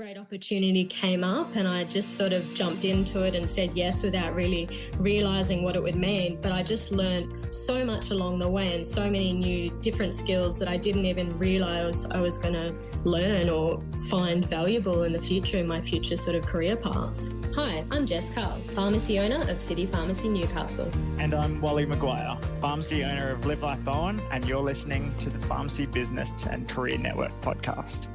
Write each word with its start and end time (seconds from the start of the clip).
great 0.00 0.16
opportunity 0.16 0.84
came 0.84 1.24
up 1.24 1.56
and 1.56 1.66
I 1.66 1.82
just 1.82 2.16
sort 2.16 2.32
of 2.32 2.54
jumped 2.54 2.84
into 2.84 3.24
it 3.24 3.34
and 3.34 3.50
said 3.50 3.72
yes 3.74 4.04
without 4.04 4.32
really 4.32 4.68
realizing 4.96 5.64
what 5.64 5.74
it 5.74 5.82
would 5.82 5.96
mean. 5.96 6.38
But 6.40 6.52
I 6.52 6.62
just 6.62 6.92
learned 6.92 7.52
so 7.52 7.84
much 7.84 8.12
along 8.12 8.38
the 8.38 8.48
way 8.48 8.76
and 8.76 8.86
so 8.86 9.10
many 9.10 9.32
new 9.32 9.70
different 9.80 10.14
skills 10.14 10.56
that 10.60 10.68
I 10.68 10.76
didn't 10.76 11.04
even 11.04 11.36
realize 11.36 12.06
I 12.06 12.20
was 12.20 12.38
going 12.38 12.54
to 12.54 12.72
learn 13.02 13.48
or 13.50 13.82
find 14.08 14.44
valuable 14.44 15.02
in 15.02 15.12
the 15.14 15.20
future 15.20 15.58
in 15.58 15.66
my 15.66 15.80
future 15.80 16.16
sort 16.16 16.36
of 16.36 16.46
career 16.46 16.76
paths. 16.76 17.32
Hi, 17.56 17.82
I'm 17.90 18.06
Jess 18.06 18.32
Carl, 18.32 18.56
pharmacy 18.76 19.18
owner 19.18 19.50
of 19.50 19.60
City 19.60 19.84
Pharmacy 19.84 20.28
Newcastle. 20.28 20.88
And 21.18 21.34
I'm 21.34 21.60
Wally 21.60 21.86
Maguire, 21.86 22.38
pharmacy 22.60 23.02
owner 23.02 23.30
of 23.32 23.44
Live 23.44 23.64
Life 23.64 23.82
Bowen, 23.84 24.20
and 24.30 24.46
you're 24.46 24.62
listening 24.62 25.12
to 25.18 25.28
the 25.28 25.40
Pharmacy 25.40 25.86
Business 25.86 26.46
and 26.46 26.68
Career 26.68 26.98
Network 26.98 27.32
podcast. 27.40 28.06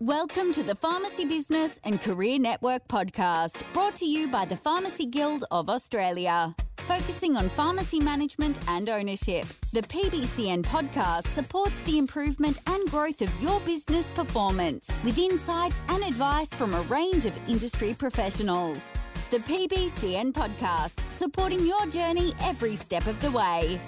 Welcome 0.00 0.52
to 0.52 0.62
the 0.62 0.76
Pharmacy 0.76 1.24
Business 1.24 1.80
and 1.82 2.00
Career 2.00 2.38
Network 2.38 2.86
podcast, 2.86 3.60
brought 3.72 3.96
to 3.96 4.06
you 4.06 4.28
by 4.28 4.44
the 4.44 4.56
Pharmacy 4.56 5.06
Guild 5.06 5.44
of 5.50 5.68
Australia. 5.68 6.54
Focusing 6.76 7.36
on 7.36 7.48
pharmacy 7.48 7.98
management 7.98 8.60
and 8.68 8.88
ownership, 8.88 9.44
the 9.72 9.82
PBCN 9.82 10.62
podcast 10.62 11.26
supports 11.34 11.80
the 11.80 11.98
improvement 11.98 12.60
and 12.68 12.88
growth 12.92 13.22
of 13.22 13.42
your 13.42 13.58
business 13.62 14.06
performance 14.10 14.88
with 15.02 15.18
insights 15.18 15.80
and 15.88 16.04
advice 16.04 16.54
from 16.54 16.74
a 16.74 16.82
range 16.82 17.26
of 17.26 17.36
industry 17.48 17.92
professionals. 17.92 18.80
The 19.32 19.38
PBCN 19.38 20.32
podcast, 20.32 21.02
supporting 21.10 21.66
your 21.66 21.86
journey 21.86 22.34
every 22.42 22.76
step 22.76 23.08
of 23.08 23.18
the 23.20 23.32
way. 23.32 23.80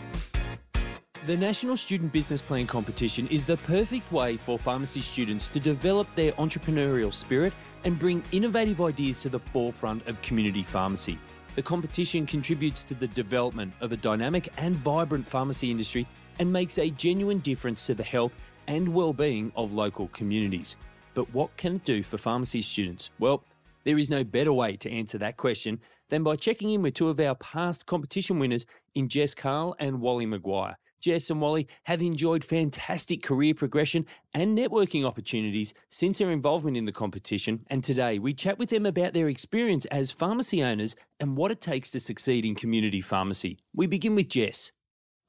The 1.26 1.36
National 1.36 1.76
Student 1.76 2.12
Business 2.12 2.40
Plan 2.40 2.66
competition 2.66 3.28
is 3.28 3.44
the 3.44 3.58
perfect 3.58 4.10
way 4.10 4.38
for 4.38 4.58
pharmacy 4.58 5.02
students 5.02 5.48
to 5.48 5.60
develop 5.60 6.08
their 6.14 6.32
entrepreneurial 6.32 7.12
spirit 7.12 7.52
and 7.84 7.98
bring 7.98 8.22
innovative 8.32 8.80
ideas 8.80 9.20
to 9.20 9.28
the 9.28 9.38
forefront 9.38 10.06
of 10.06 10.20
community 10.22 10.62
pharmacy. 10.62 11.18
The 11.56 11.62
competition 11.62 12.24
contributes 12.24 12.82
to 12.84 12.94
the 12.94 13.06
development 13.08 13.74
of 13.82 13.92
a 13.92 13.98
dynamic 13.98 14.50
and 14.56 14.74
vibrant 14.76 15.26
pharmacy 15.26 15.70
industry 15.70 16.06
and 16.38 16.50
makes 16.50 16.78
a 16.78 16.88
genuine 16.88 17.40
difference 17.40 17.84
to 17.88 17.94
the 17.94 18.02
health 18.02 18.32
and 18.66 18.88
well-being 18.88 19.52
of 19.56 19.74
local 19.74 20.08
communities. 20.14 20.76
But 21.12 21.30
what 21.34 21.54
can 21.58 21.76
it 21.76 21.84
do 21.84 22.02
for 22.02 22.16
pharmacy 22.16 22.62
students? 22.62 23.10
Well, 23.18 23.44
there 23.84 23.98
is 23.98 24.08
no 24.08 24.24
better 24.24 24.54
way 24.54 24.78
to 24.78 24.90
answer 24.90 25.18
that 25.18 25.36
question 25.36 25.80
than 26.08 26.22
by 26.22 26.36
checking 26.36 26.70
in 26.70 26.80
with 26.80 26.94
two 26.94 27.10
of 27.10 27.20
our 27.20 27.34
past 27.34 27.84
competition 27.84 28.38
winners 28.38 28.64
in 28.94 29.06
Jess 29.10 29.34
Carl 29.34 29.76
and 29.78 30.00
Wally 30.00 30.24
Maguire. 30.24 30.78
Jess 31.00 31.30
and 31.30 31.40
Wally 31.40 31.66
have 31.84 32.02
enjoyed 32.02 32.44
fantastic 32.44 33.22
career 33.22 33.54
progression 33.54 34.06
and 34.34 34.56
networking 34.56 35.04
opportunities 35.04 35.72
since 35.88 36.18
their 36.18 36.30
involvement 36.30 36.76
in 36.76 36.84
the 36.84 36.92
competition. 36.92 37.64
And 37.68 37.82
today 37.82 38.18
we 38.18 38.34
chat 38.34 38.58
with 38.58 38.70
them 38.70 38.86
about 38.86 39.14
their 39.14 39.28
experience 39.28 39.86
as 39.86 40.10
pharmacy 40.10 40.62
owners 40.62 40.94
and 41.18 41.36
what 41.36 41.50
it 41.50 41.60
takes 41.60 41.90
to 41.92 42.00
succeed 42.00 42.44
in 42.44 42.54
community 42.54 43.00
pharmacy. 43.00 43.58
We 43.74 43.86
begin 43.86 44.14
with 44.14 44.28
Jess. 44.28 44.72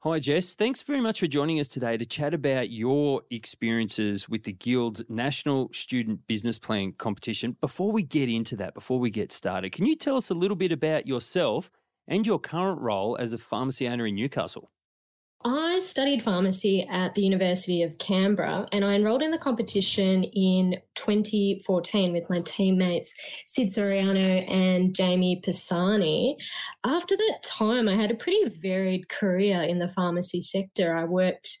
Hi, 0.04 0.18
Jess. 0.18 0.54
Thanks 0.54 0.82
very 0.82 1.00
much 1.00 1.20
for 1.20 1.28
joining 1.28 1.60
us 1.60 1.68
today 1.68 1.96
to 1.96 2.04
chat 2.04 2.34
about 2.34 2.70
your 2.70 3.22
experiences 3.30 4.28
with 4.28 4.42
the 4.42 4.52
Guild's 4.52 5.00
National 5.08 5.70
Student 5.72 6.26
Business 6.26 6.58
Plan 6.58 6.92
competition. 6.98 7.56
Before 7.60 7.92
we 7.92 8.02
get 8.02 8.28
into 8.28 8.56
that, 8.56 8.74
before 8.74 8.98
we 8.98 9.10
get 9.10 9.30
started, 9.30 9.70
can 9.70 9.86
you 9.86 9.94
tell 9.94 10.16
us 10.16 10.30
a 10.30 10.34
little 10.34 10.56
bit 10.56 10.72
about 10.72 11.06
yourself 11.06 11.70
and 12.08 12.26
your 12.26 12.40
current 12.40 12.80
role 12.80 13.16
as 13.16 13.32
a 13.32 13.38
pharmacy 13.38 13.86
owner 13.86 14.04
in 14.04 14.16
Newcastle? 14.16 14.72
I 15.44 15.80
studied 15.80 16.22
pharmacy 16.22 16.86
at 16.88 17.14
the 17.14 17.22
University 17.22 17.82
of 17.82 17.98
Canberra 17.98 18.68
and 18.70 18.84
I 18.84 18.94
enrolled 18.94 19.22
in 19.22 19.32
the 19.32 19.38
competition 19.38 20.22
in 20.24 20.78
2014 20.94 22.12
with 22.12 22.30
my 22.30 22.40
teammates 22.42 23.12
Sid 23.48 23.68
Soriano 23.68 24.48
and 24.50 24.94
Jamie 24.94 25.40
Pisani. 25.42 26.36
After 26.84 27.16
that 27.16 27.42
time, 27.42 27.88
I 27.88 27.96
had 27.96 28.10
a 28.10 28.16
pretty 28.16 28.48
varied 28.48 29.08
career 29.08 29.62
in 29.62 29.80
the 29.80 29.88
pharmacy 29.88 30.40
sector. 30.40 30.96
I 30.96 31.04
worked 31.04 31.58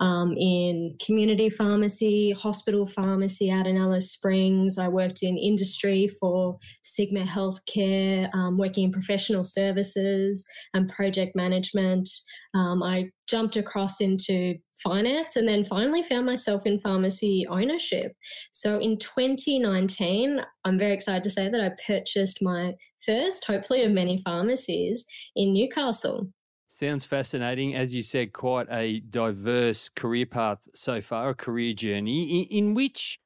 um, 0.00 0.34
in 0.36 0.96
community 1.04 1.48
pharmacy, 1.48 2.32
hospital 2.32 2.86
pharmacy 2.86 3.50
out 3.50 3.66
in 3.66 3.76
Alice 3.76 4.12
Springs. 4.12 4.78
I 4.78 4.88
worked 4.88 5.22
in 5.22 5.38
industry 5.38 6.08
for 6.20 6.56
Sigma 6.82 7.20
Healthcare, 7.20 8.34
um, 8.34 8.58
working 8.58 8.84
in 8.84 8.92
professional 8.92 9.44
services 9.44 10.46
and 10.74 10.88
project 10.88 11.36
management. 11.36 12.08
Um, 12.54 12.82
I 12.82 13.10
jumped 13.28 13.56
across 13.56 14.00
into 14.00 14.56
finance 14.82 15.36
and 15.36 15.48
then 15.48 15.64
finally 15.64 16.02
found 16.02 16.26
myself 16.26 16.66
in 16.66 16.78
pharmacy 16.80 17.46
ownership. 17.48 18.12
So 18.52 18.78
in 18.78 18.98
2019, 18.98 20.40
I'm 20.64 20.78
very 20.78 20.92
excited 20.92 21.24
to 21.24 21.30
say 21.30 21.48
that 21.48 21.60
I 21.60 21.70
purchased 21.86 22.42
my 22.42 22.74
first, 23.04 23.44
hopefully, 23.44 23.82
of 23.82 23.92
many 23.92 24.20
pharmacies 24.24 25.04
in 25.36 25.52
Newcastle. 25.52 26.28
Sounds 26.76 27.04
fascinating. 27.04 27.76
As 27.76 27.94
you 27.94 28.02
said, 28.02 28.32
quite 28.32 28.66
a 28.68 28.98
diverse 28.98 29.88
career 29.88 30.26
path 30.26 30.66
so 30.74 31.00
far, 31.00 31.28
a 31.28 31.34
career 31.34 31.72
journey 31.72 32.42
in, 32.42 32.58
in, 32.58 32.74
which, 32.74 33.20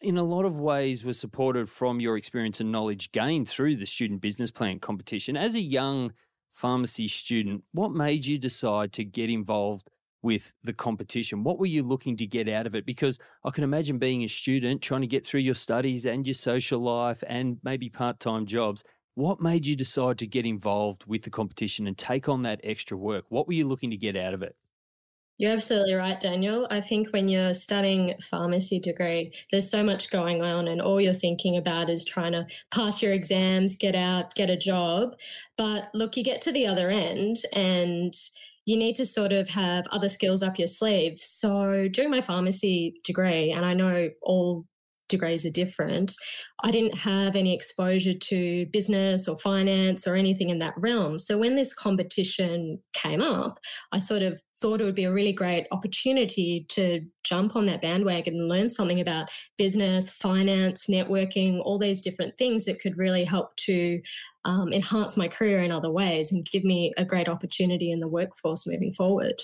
in 0.00 0.16
a 0.16 0.22
lot 0.22 0.46
of 0.46 0.58
ways, 0.58 1.04
was 1.04 1.20
supported 1.20 1.68
from 1.68 2.00
your 2.00 2.16
experience 2.16 2.60
and 2.60 2.72
knowledge 2.72 3.12
gained 3.12 3.46
through 3.46 3.76
the 3.76 3.84
student 3.84 4.22
business 4.22 4.50
plan 4.50 4.78
competition. 4.78 5.36
As 5.36 5.54
a 5.54 5.60
young 5.60 6.14
pharmacy 6.54 7.08
student, 7.08 7.62
what 7.72 7.92
made 7.92 8.24
you 8.24 8.38
decide 8.38 8.94
to 8.94 9.04
get 9.04 9.28
involved 9.28 9.90
with 10.22 10.54
the 10.64 10.72
competition? 10.72 11.44
What 11.44 11.58
were 11.58 11.66
you 11.66 11.82
looking 11.82 12.16
to 12.16 12.26
get 12.26 12.48
out 12.48 12.66
of 12.66 12.74
it? 12.74 12.86
Because 12.86 13.18
I 13.44 13.50
can 13.50 13.64
imagine 13.64 13.98
being 13.98 14.24
a 14.24 14.28
student, 14.28 14.80
trying 14.80 15.02
to 15.02 15.06
get 15.06 15.26
through 15.26 15.40
your 15.40 15.52
studies 15.52 16.06
and 16.06 16.26
your 16.26 16.32
social 16.32 16.80
life 16.80 17.22
and 17.26 17.58
maybe 17.62 17.90
part 17.90 18.18
time 18.18 18.46
jobs 18.46 18.82
what 19.14 19.40
made 19.40 19.66
you 19.66 19.76
decide 19.76 20.18
to 20.18 20.26
get 20.26 20.46
involved 20.46 21.04
with 21.06 21.22
the 21.22 21.30
competition 21.30 21.86
and 21.86 21.96
take 21.96 22.28
on 22.28 22.42
that 22.42 22.60
extra 22.64 22.96
work? 22.96 23.24
What 23.28 23.46
were 23.46 23.52
you 23.52 23.68
looking 23.68 23.90
to 23.90 23.96
get 23.96 24.16
out 24.16 24.34
of 24.34 24.42
it? 24.42 24.56
You're 25.38 25.52
absolutely 25.52 25.94
right, 25.94 26.20
Daniel. 26.20 26.68
I 26.70 26.80
think 26.80 27.08
when 27.08 27.26
you're 27.26 27.54
studying 27.54 28.14
pharmacy 28.20 28.78
degree, 28.78 29.32
there's 29.50 29.68
so 29.68 29.82
much 29.82 30.10
going 30.10 30.42
on, 30.42 30.68
and 30.68 30.80
all 30.80 31.00
you're 31.00 31.14
thinking 31.14 31.56
about 31.56 31.90
is 31.90 32.04
trying 32.04 32.32
to 32.32 32.46
pass 32.70 33.02
your 33.02 33.12
exams, 33.12 33.76
get 33.76 33.96
out, 33.96 34.34
get 34.34 34.50
a 34.50 34.56
job. 34.56 35.16
But 35.56 35.88
look, 35.94 36.16
you 36.16 36.22
get 36.22 36.42
to 36.42 36.52
the 36.52 36.66
other 36.66 36.90
end, 36.90 37.36
and 37.54 38.14
you 38.66 38.76
need 38.76 38.94
to 38.96 39.06
sort 39.06 39.32
of 39.32 39.48
have 39.48 39.86
other 39.88 40.08
skills 40.08 40.42
up 40.42 40.58
your 40.58 40.68
sleeve. 40.68 41.18
So 41.18 41.88
during 41.88 42.10
my 42.10 42.20
pharmacy 42.20 43.00
degree, 43.02 43.50
and 43.50 43.64
I 43.64 43.74
know 43.74 44.10
all 44.22 44.64
degrees 45.12 45.46
are 45.46 45.50
different. 45.50 46.16
I 46.64 46.72
didn't 46.72 46.96
have 46.96 47.36
any 47.36 47.54
exposure 47.54 48.14
to 48.14 48.66
business 48.72 49.28
or 49.28 49.38
finance 49.38 50.06
or 50.06 50.16
anything 50.16 50.50
in 50.50 50.58
that 50.58 50.74
realm. 50.76 51.20
So 51.20 51.38
when 51.38 51.54
this 51.54 51.72
competition 51.72 52.80
came 52.94 53.20
up, 53.20 53.58
I 53.92 53.98
sort 53.98 54.22
of 54.22 54.42
thought 54.56 54.80
it 54.80 54.84
would 54.84 54.96
be 54.96 55.04
a 55.04 55.12
really 55.12 55.32
great 55.32 55.66
opportunity 55.70 56.66
to 56.70 57.02
jump 57.22 57.54
on 57.54 57.66
that 57.66 57.82
bandwagon 57.82 58.34
and 58.34 58.48
learn 58.48 58.68
something 58.68 59.00
about 59.00 59.28
business, 59.56 60.10
finance, 60.10 60.86
networking, 60.88 61.60
all 61.60 61.78
these 61.78 62.02
different 62.02 62.36
things 62.38 62.64
that 62.64 62.80
could 62.80 62.98
really 62.98 63.24
help 63.24 63.54
to 63.56 64.00
um, 64.44 64.72
enhance 64.72 65.16
my 65.16 65.28
career 65.28 65.62
in 65.62 65.70
other 65.70 65.90
ways 65.90 66.32
and 66.32 66.48
give 66.50 66.64
me 66.64 66.92
a 66.96 67.04
great 67.04 67.28
opportunity 67.28 67.92
in 67.92 68.00
the 68.00 68.08
workforce 68.08 68.66
moving 68.66 68.92
forward 68.92 69.40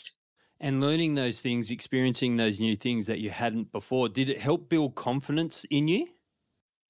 and 0.60 0.80
learning 0.80 1.14
those 1.14 1.40
things, 1.40 1.70
experiencing 1.70 2.36
those 2.36 2.58
new 2.60 2.76
things 2.76 3.06
that 3.06 3.18
you 3.18 3.30
hadn't 3.30 3.72
before, 3.72 4.08
did 4.08 4.28
it 4.28 4.40
help 4.40 4.68
build 4.68 4.94
confidence 4.94 5.64
in 5.70 5.88
you? 5.88 6.08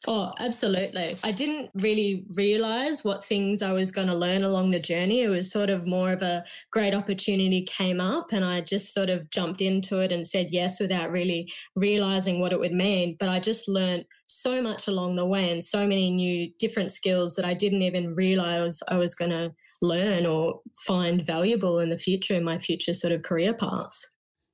Oh, 0.07 0.33
absolutely. 0.39 1.17
I 1.25 1.33
didn't 1.33 1.71
really 1.75 2.25
realize 2.37 3.03
what 3.05 3.25
things 3.25 3.63
I 3.63 3.73
was 3.73 3.91
going 3.91 4.07
to 4.07 4.15
learn 4.15 4.45
along 4.45 4.69
the 4.71 4.79
journey. 4.79 5.23
It 5.23 5.29
was 5.29 5.51
sort 5.51 5.71
of 5.71 5.89
more 5.89 6.13
of 6.13 6.23
a 6.23 6.45
great 6.71 6.95
opportunity 6.95 7.65
came 7.65 8.01
up 8.01 8.33
and 8.33 8.45
I 8.45 8.61
just 8.61 8.95
sort 8.95 9.11
of 9.11 9.29
jumped 9.31 9.61
into 9.61 9.99
it 9.99 10.13
and 10.13 10.25
said 10.25 10.49
yes 10.53 10.79
without 10.79 11.11
really 11.11 11.53
realizing 11.75 12.39
what 12.39 12.53
it 12.53 12.61
would 12.61 12.73
mean. 12.73 13.17
But 13.19 13.29
I 13.29 13.41
just 13.41 13.67
learned 13.67 14.05
so 14.29 14.63
much 14.63 14.87
along 14.87 15.17
the 15.17 15.27
way 15.27 15.51
and 15.51 15.63
so 15.63 15.81
many 15.85 16.11
new 16.11 16.49
different 16.61 16.93
skills 16.93 17.35
that 17.35 17.45
I 17.45 17.55
didn't 17.55 17.83
even 17.83 18.15
realize 18.15 18.79
I 18.89 18.99
was 18.99 19.17
going 19.17 19.33
to 19.33 19.53
learn 19.83 20.27
or 20.27 20.61
find 20.87 21.27
valuable 21.27 21.81
in 21.81 21.91
the 21.91 21.99
future 21.99 22.35
in 22.35 22.45
my 22.45 22.59
future 22.59 22.95
sort 22.95 23.13
of 23.13 23.25
career 23.25 23.53
path. 23.53 23.99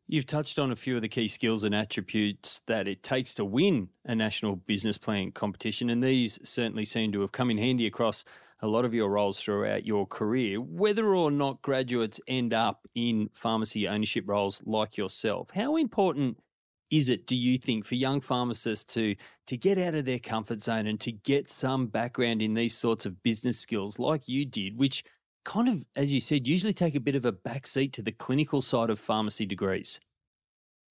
You've 0.06 0.26
touched 0.26 0.58
on 0.58 0.70
a 0.70 0.76
few 0.76 0.96
of 0.96 1.02
the 1.02 1.08
key 1.08 1.28
skills 1.28 1.64
and 1.64 1.74
attributes 1.74 2.60
that 2.66 2.86
it 2.86 3.02
takes 3.02 3.34
to 3.36 3.44
win 3.44 3.88
a 4.04 4.14
national 4.14 4.56
business 4.56 4.98
plan 4.98 5.32
competition, 5.32 5.88
and 5.88 6.02
these 6.02 6.38
certainly 6.46 6.84
seem 6.84 7.10
to 7.12 7.22
have 7.22 7.32
come 7.32 7.50
in 7.50 7.56
handy 7.56 7.86
across 7.86 8.22
a 8.60 8.66
lot 8.66 8.84
of 8.84 8.92
your 8.92 9.08
roles 9.08 9.40
throughout 9.40 9.86
your 9.86 10.06
career. 10.06 10.60
Whether 10.60 11.14
or 11.14 11.30
not 11.30 11.62
graduates 11.62 12.20
end 12.28 12.52
up 12.52 12.86
in 12.94 13.30
pharmacy 13.32 13.88
ownership 13.88 14.24
roles 14.26 14.60
like 14.66 14.98
yourself, 14.98 15.48
how 15.54 15.76
important 15.76 16.36
is 16.90 17.08
it, 17.08 17.26
do 17.26 17.34
you 17.34 17.56
think, 17.56 17.86
for 17.86 17.94
young 17.94 18.20
pharmacists 18.20 18.94
to 18.94 19.16
to 19.46 19.56
get 19.56 19.78
out 19.78 19.94
of 19.94 20.04
their 20.04 20.18
comfort 20.18 20.60
zone 20.60 20.86
and 20.86 21.00
to 21.00 21.12
get 21.12 21.48
some 21.48 21.86
background 21.86 22.42
in 22.42 22.52
these 22.52 22.76
sorts 22.76 23.06
of 23.06 23.22
business 23.22 23.58
skills 23.58 23.98
like 23.98 24.28
you 24.28 24.44
did, 24.44 24.78
which 24.78 25.02
kind 25.44 25.68
of, 25.68 25.84
as 25.96 26.12
you 26.12 26.20
said, 26.20 26.46
usually 26.46 26.72
take 26.72 26.94
a 26.94 27.00
bit 27.00 27.14
of 27.14 27.24
a 27.24 27.32
backseat 27.32 27.92
to 27.92 28.02
the 28.02 28.12
clinical 28.12 28.60
side 28.62 28.90
of 28.90 28.98
pharmacy 28.98 29.46
degrees. 29.46 30.00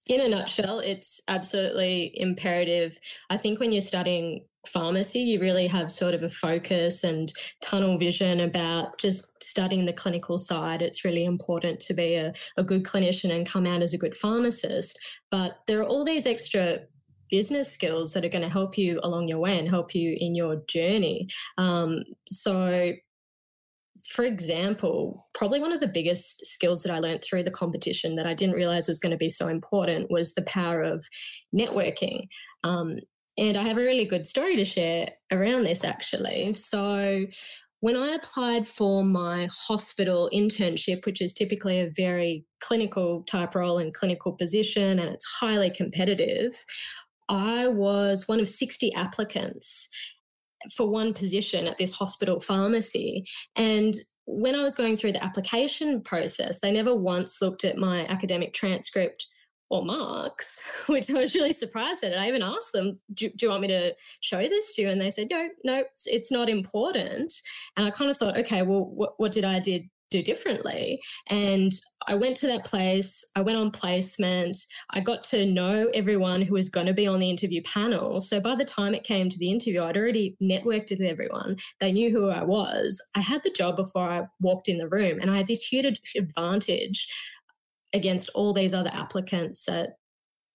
in 0.06 0.20
a 0.20 0.28
nutshell, 0.28 0.80
it's 0.80 1.22
absolutely 1.28 2.12
imperative. 2.16 3.00
I 3.30 3.38
think 3.38 3.60
when 3.60 3.72
you're 3.72 3.82
studying 3.82 4.46
pharmacy, 4.68 5.20
you 5.20 5.40
really 5.40 5.68
have 5.68 5.92
sort 5.92 6.14
of 6.14 6.24
a 6.24 6.30
focus 6.30 7.04
and 7.04 7.32
tunnel 7.62 7.98
vision 7.98 8.42
about 8.42 8.98
just 8.98 9.42
studying 9.44 9.86
the 9.86 9.94
clinical 9.94 10.38
side. 10.38 10.82
It's 10.82 11.06
really 11.06 11.26
important 11.26 11.80
to 11.82 11.94
be 11.94 12.16
a, 12.16 12.34
a 12.58 12.64
good 12.64 12.84
clinician 12.84 13.34
and 13.34 13.48
come 13.48 13.66
out 13.66 13.82
as 13.82 13.94
a 13.94 13.98
good 13.98 14.16
pharmacist. 14.16 15.00
But 15.32 15.60
there 15.68 15.80
are 15.80 15.88
all 15.88 16.06
these 16.06 16.26
extra 16.26 16.80
business 17.30 17.72
skills 17.72 18.14
that 18.14 18.24
are 18.24 18.30
going 18.30 18.44
to 18.44 18.50
help 18.50 18.78
you 18.78 19.00
along 19.04 19.28
your 19.28 19.40
way 19.40 19.58
and 19.58 19.68
help 19.68 19.96
you 19.96 20.16
in 20.20 20.36
your 20.36 20.58
journey. 20.68 21.28
Um, 21.58 22.04
so 22.28 22.94
for 24.06 24.26
example, 24.26 25.28
probably 25.34 25.60
one 25.60 25.72
of 25.72 25.80
the 25.80 25.88
biggest 25.88 26.46
skills 26.46 26.84
that 26.84 26.92
I 26.92 27.00
learned 27.00 27.24
through 27.24 27.44
the 27.44 27.52
competition 27.52 28.16
that 28.16 28.28
I 28.28 28.34
didn't 28.34 28.56
realize 28.56 28.88
was 28.88 29.00
going 29.00 29.12
to 29.12 29.18
be 29.18 29.30
so 29.30 29.48
important 29.48 30.12
was 30.12 30.34
the 30.34 30.42
power 30.44 30.84
of 30.84 31.06
networking. 31.56 32.28
Um, 32.64 32.98
and 33.38 33.58
I 33.58 33.64
have 33.64 33.78
a 33.78 33.82
really 33.82 34.06
good 34.06 34.28
story 34.28 34.56
to 34.58 34.66
share 34.66 35.10
around 35.32 35.64
this 35.64 35.84
actually. 35.84 36.54
So, 36.54 37.26
when 37.80 37.98
I 37.98 38.12
applied 38.12 38.66
for 38.66 39.04
my 39.04 39.50
hospital 39.52 40.30
internship, 40.34 41.06
which 41.06 41.22
is 41.22 41.34
typically 41.34 41.82
a 41.82 41.92
very 41.94 42.46
clinical 42.62 43.24
type 43.24 43.56
role 43.56 43.78
and 43.78 43.94
clinical 43.94 44.32
position, 44.32 45.00
and 45.00 45.10
it's 45.10 45.26
highly 45.26 45.70
competitive, 45.70 46.64
I 47.28 47.68
was 47.68 48.26
one 48.28 48.40
of 48.40 48.48
60 48.48 48.94
applicants 48.94 49.90
for 50.76 50.88
one 50.88 51.14
position 51.14 51.68
at 51.68 51.78
this 51.78 51.94
hospital 51.94 52.40
pharmacy. 52.40 53.26
And 53.56 53.96
when 54.26 54.56
I 54.56 54.64
was 54.64 54.76
going 54.76 54.96
through 54.96 55.14
the 55.14 55.24
application 55.24 56.02
process, 56.02 56.60
they 56.60 56.72
never 56.72 56.96
once 56.96 57.42
looked 57.42 57.66
at 57.66 57.78
my 57.78 58.06
academic 58.08 58.54
transcript 58.54 59.28
or 59.70 59.84
marks, 59.84 60.70
which 60.88 61.10
I 61.10 61.14
was 61.14 61.36
really 61.36 61.54
surprised 61.54 62.04
at. 62.04 62.18
I 62.18 62.28
even 62.28 62.44
asked 62.44 62.74
them, 62.74 63.00
do, 63.14 63.30
do, 63.30 63.46
you 63.46 63.50
want 63.50 63.64
me 63.64 63.68
to 63.70 63.94
show 64.22 64.40
this 64.40 64.76
to 64.76 64.84
you? 64.84 64.90
And 64.90 65.02
they 65.02 65.10
said, 65.10 65.28
no, 65.32 65.50
no, 65.64 65.80
it's, 65.80 66.06
it's 66.06 66.32
not 66.32 66.50
important. 66.50 67.34
And 67.76 67.86
I 67.86 67.92
kind 67.92 68.12
of 68.12 68.18
thought, 68.18 68.38
okay, 68.38 68.62
well, 68.62 68.86
what, 68.86 69.14
what 69.18 69.32
did 69.32 69.46
I 69.46 69.60
did 69.60 69.90
do 70.10 70.22
differently. 70.22 71.02
And 71.30 71.72
I 72.08 72.16
went 72.16 72.38
to 72.38 72.48
that 72.48 72.66
place, 72.66 73.24
I 73.36 73.42
went 73.42 73.58
on 73.58 73.72
placement, 73.72 74.56
I 74.92 75.00
got 75.00 75.24
to 75.26 75.46
know 75.46 75.90
everyone 75.94 76.42
who 76.42 76.54
was 76.54 76.70
going 76.70 76.86
to 76.88 76.94
be 76.94 77.08
on 77.08 77.20
the 77.20 77.30
interview 77.30 77.62
panel. 77.64 78.22
So 78.22 78.40
by 78.40 78.56
the 78.56 78.66
time 78.66 78.94
it 78.94 79.04
came 79.04 79.30
to 79.30 79.40
the 79.40 79.52
interview, 79.52 79.84
I'd 79.84 79.98
already 79.98 80.38
networked 80.42 80.92
with 80.92 81.02
everyone. 81.02 81.58
They 81.80 81.92
knew 81.92 82.12
who 82.12 82.30
I 82.30 82.44
was. 82.44 83.02
I 83.16 83.22
had 83.22 83.42
the 83.44 83.52
job 83.52 83.76
before 83.76 84.10
I 84.10 84.28
walked 84.40 84.70
in 84.70 84.78
the 84.78 84.88
room, 84.88 85.20
and 85.20 85.32
I 85.32 85.38
had 85.38 85.48
this 85.48 85.64
huge 85.64 86.00
advantage 86.16 87.08
against 87.94 88.30
all 88.36 88.54
these 88.54 88.74
other 88.74 88.92
applicants 88.94 89.66
that 89.66 89.98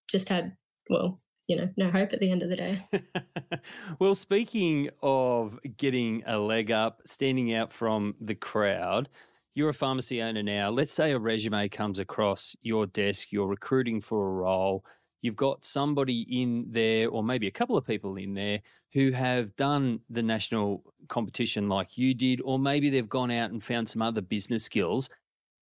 just 0.09 0.29
had, 0.29 0.56
well, 0.91 1.19
you 1.49 1.56
know, 1.56 1.69
no 1.77 1.91
hope 1.91 2.12
at 2.12 2.21
the 2.21 2.31
end 2.31 2.43
of 2.43 2.50
the 2.50 2.56
day. 2.56 2.83
well, 3.99 4.15
speaking 4.15 4.91
of 5.03 5.59
getting 5.77 6.23
a 6.27 6.39
leg 6.39 6.71
up, 6.71 7.00
standing 7.06 7.55
out 7.55 7.73
from 7.73 8.15
the 8.21 8.35
crowd, 8.35 9.09
you're 9.58 9.70
a 9.70 9.75
pharmacy 9.75 10.22
owner 10.22 10.43
now. 10.43 10.70
Let's 10.70 10.93
say 10.93 11.10
a 11.10 11.19
resume 11.19 11.69
comes 11.69 11.99
across 11.99 12.55
your 12.62 12.87
desk, 12.87 13.32
you're 13.32 13.49
recruiting 13.49 14.00
for 14.00 14.28
a 14.28 14.31
role. 14.31 14.84
You've 15.20 15.34
got 15.34 15.64
somebody 15.64 16.25
in 16.31 16.66
there, 16.69 17.08
or 17.08 17.25
maybe 17.25 17.49
a 17.49 17.50
couple 17.50 17.76
of 17.76 17.84
people 17.84 18.14
in 18.14 18.34
there, 18.34 18.60
who 18.93 19.10
have 19.10 19.56
done 19.56 19.99
the 20.08 20.22
national 20.22 20.84
competition 21.08 21.69
like 21.69 21.99
you 21.99 22.14
did, 22.14 22.40
or 22.44 22.56
maybe 22.56 22.88
they've 22.88 23.08
gone 23.08 23.32
out 23.32 23.50
and 23.50 23.60
found 23.60 23.88
some 23.88 24.00
other 24.00 24.20
business 24.20 24.62
skills. 24.62 25.10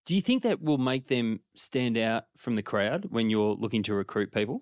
Do 0.04 0.14
you 0.14 0.20
think 0.20 0.42
that 0.42 0.60
will 0.60 0.76
make 0.76 1.08
them 1.08 1.40
stand 1.54 1.96
out 1.96 2.25
from 2.37 2.54
the 2.54 2.62
crowd 2.62 3.06
when 3.08 3.31
you're 3.31 3.54
looking 3.54 3.82
to 3.84 3.94
recruit 3.94 4.31
people? 4.31 4.60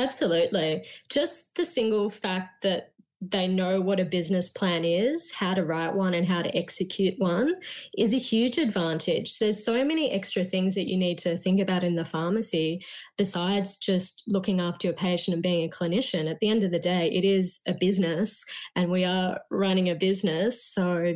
Absolutely. 0.00 0.84
Just 1.08 1.54
the 1.54 1.64
single 1.64 2.10
fact 2.10 2.62
that 2.62 2.92
they 3.20 3.48
know 3.48 3.80
what 3.80 3.98
a 3.98 4.04
business 4.04 4.48
plan 4.50 4.84
is, 4.84 5.32
how 5.32 5.52
to 5.52 5.64
write 5.64 5.94
one, 5.94 6.14
and 6.14 6.26
how 6.26 6.40
to 6.40 6.56
execute 6.56 7.18
one 7.18 7.54
is 7.96 8.14
a 8.14 8.18
huge 8.18 8.58
advantage. 8.58 9.38
There's 9.38 9.64
so 9.64 9.84
many 9.84 10.10
extra 10.12 10.44
things 10.44 10.74
that 10.76 10.88
you 10.88 10.96
need 10.96 11.18
to 11.18 11.36
think 11.36 11.60
about 11.60 11.82
in 11.82 11.96
the 11.96 12.04
pharmacy 12.04 12.84
besides 13.16 13.78
just 13.78 14.22
looking 14.28 14.60
after 14.60 14.86
your 14.86 14.94
patient 14.94 15.34
and 15.34 15.42
being 15.42 15.64
a 15.64 15.70
clinician. 15.70 16.30
At 16.30 16.38
the 16.38 16.48
end 16.48 16.62
of 16.62 16.70
the 16.70 16.78
day, 16.78 17.10
it 17.12 17.24
is 17.24 17.60
a 17.66 17.74
business, 17.74 18.44
and 18.76 18.90
we 18.90 19.04
are 19.04 19.40
running 19.50 19.90
a 19.90 19.96
business. 19.96 20.64
So, 20.64 21.14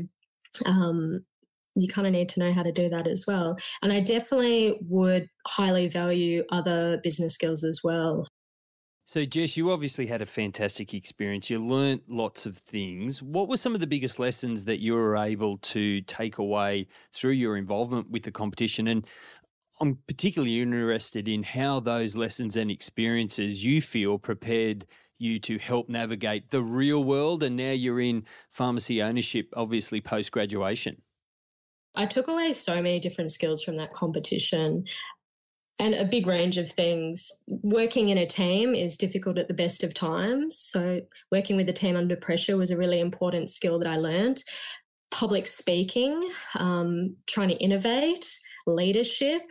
um, 0.66 1.24
you 1.74 1.88
kind 1.88 2.06
of 2.06 2.12
need 2.12 2.28
to 2.30 2.40
know 2.40 2.52
how 2.52 2.62
to 2.62 2.72
do 2.72 2.88
that 2.88 3.06
as 3.06 3.24
well. 3.26 3.56
And 3.80 3.92
I 3.92 4.00
definitely 4.00 4.78
would 4.82 5.28
highly 5.46 5.88
value 5.88 6.44
other 6.50 7.00
business 7.02 7.34
skills 7.34 7.64
as 7.64 7.80
well. 7.82 8.26
So, 9.12 9.26
Jess, 9.26 9.58
you 9.58 9.70
obviously 9.70 10.06
had 10.06 10.22
a 10.22 10.26
fantastic 10.26 10.94
experience. 10.94 11.50
You 11.50 11.62
learnt 11.62 12.04
lots 12.08 12.46
of 12.46 12.56
things. 12.56 13.22
What 13.22 13.46
were 13.46 13.58
some 13.58 13.74
of 13.74 13.80
the 13.82 13.86
biggest 13.86 14.18
lessons 14.18 14.64
that 14.64 14.80
you 14.80 14.94
were 14.94 15.18
able 15.18 15.58
to 15.58 16.00
take 16.00 16.38
away 16.38 16.88
through 17.12 17.32
your 17.32 17.58
involvement 17.58 18.10
with 18.10 18.22
the 18.22 18.30
competition? 18.30 18.88
And 18.88 19.06
I'm 19.82 19.98
particularly 20.06 20.62
interested 20.62 21.28
in 21.28 21.42
how 21.42 21.78
those 21.78 22.16
lessons 22.16 22.56
and 22.56 22.70
experiences 22.70 23.62
you 23.62 23.82
feel 23.82 24.16
prepared 24.16 24.86
you 25.18 25.38
to 25.40 25.58
help 25.58 25.90
navigate 25.90 26.50
the 26.50 26.62
real 26.62 27.04
world. 27.04 27.42
And 27.42 27.54
now 27.54 27.72
you're 27.72 28.00
in 28.00 28.24
pharmacy 28.48 29.02
ownership, 29.02 29.52
obviously 29.54 30.00
post 30.00 30.32
graduation. 30.32 31.02
I 31.94 32.06
took 32.06 32.28
away 32.28 32.54
so 32.54 32.76
many 32.76 32.98
different 32.98 33.30
skills 33.30 33.62
from 33.62 33.76
that 33.76 33.92
competition 33.92 34.86
and 35.82 35.96
a 35.96 36.04
big 36.04 36.28
range 36.28 36.58
of 36.58 36.70
things. 36.70 37.28
Working 37.48 38.10
in 38.10 38.18
a 38.18 38.26
team 38.26 38.72
is 38.72 38.96
difficult 38.96 39.36
at 39.36 39.48
the 39.48 39.54
best 39.54 39.82
of 39.82 39.92
times. 39.92 40.56
So, 40.56 41.00
working 41.32 41.56
with 41.56 41.68
a 41.68 41.72
team 41.72 41.96
under 41.96 42.14
pressure 42.14 42.56
was 42.56 42.70
a 42.70 42.76
really 42.76 43.00
important 43.00 43.50
skill 43.50 43.80
that 43.80 43.88
I 43.88 43.96
learned. 43.96 44.44
Public 45.10 45.44
speaking, 45.48 46.30
um, 46.56 47.16
trying 47.26 47.48
to 47.48 47.56
innovate, 47.56 48.32
leadership. 48.64 49.42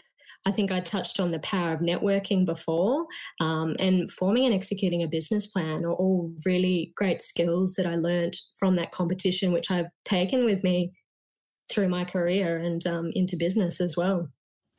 I 0.47 0.51
think 0.51 0.71
I 0.71 0.79
touched 0.79 1.19
on 1.19 1.31
the 1.31 1.39
power 1.39 1.73
of 1.73 1.81
networking 1.81 2.45
before, 2.45 3.05
um, 3.41 3.75
and 3.77 4.09
forming 4.09 4.45
and 4.45 4.55
executing 4.55 5.03
a 5.03 5.07
business 5.07 5.47
plan 5.47 5.83
are 5.83 5.93
all 5.93 6.33
really 6.45 6.93
great 6.95 7.21
skills 7.21 7.75
that 7.75 7.85
I 7.85 7.97
learned 7.97 8.37
from 8.57 8.77
that 8.77 8.93
competition, 8.93 9.51
which 9.51 9.69
I've 9.69 9.91
taken 10.05 10.45
with 10.45 10.63
me 10.63 10.93
through 11.69 11.89
my 11.89 12.05
career 12.05 12.57
and 12.57 12.87
um, 12.87 13.11
into 13.15 13.35
business 13.35 13.81
as 13.81 13.97
well. 13.97 14.29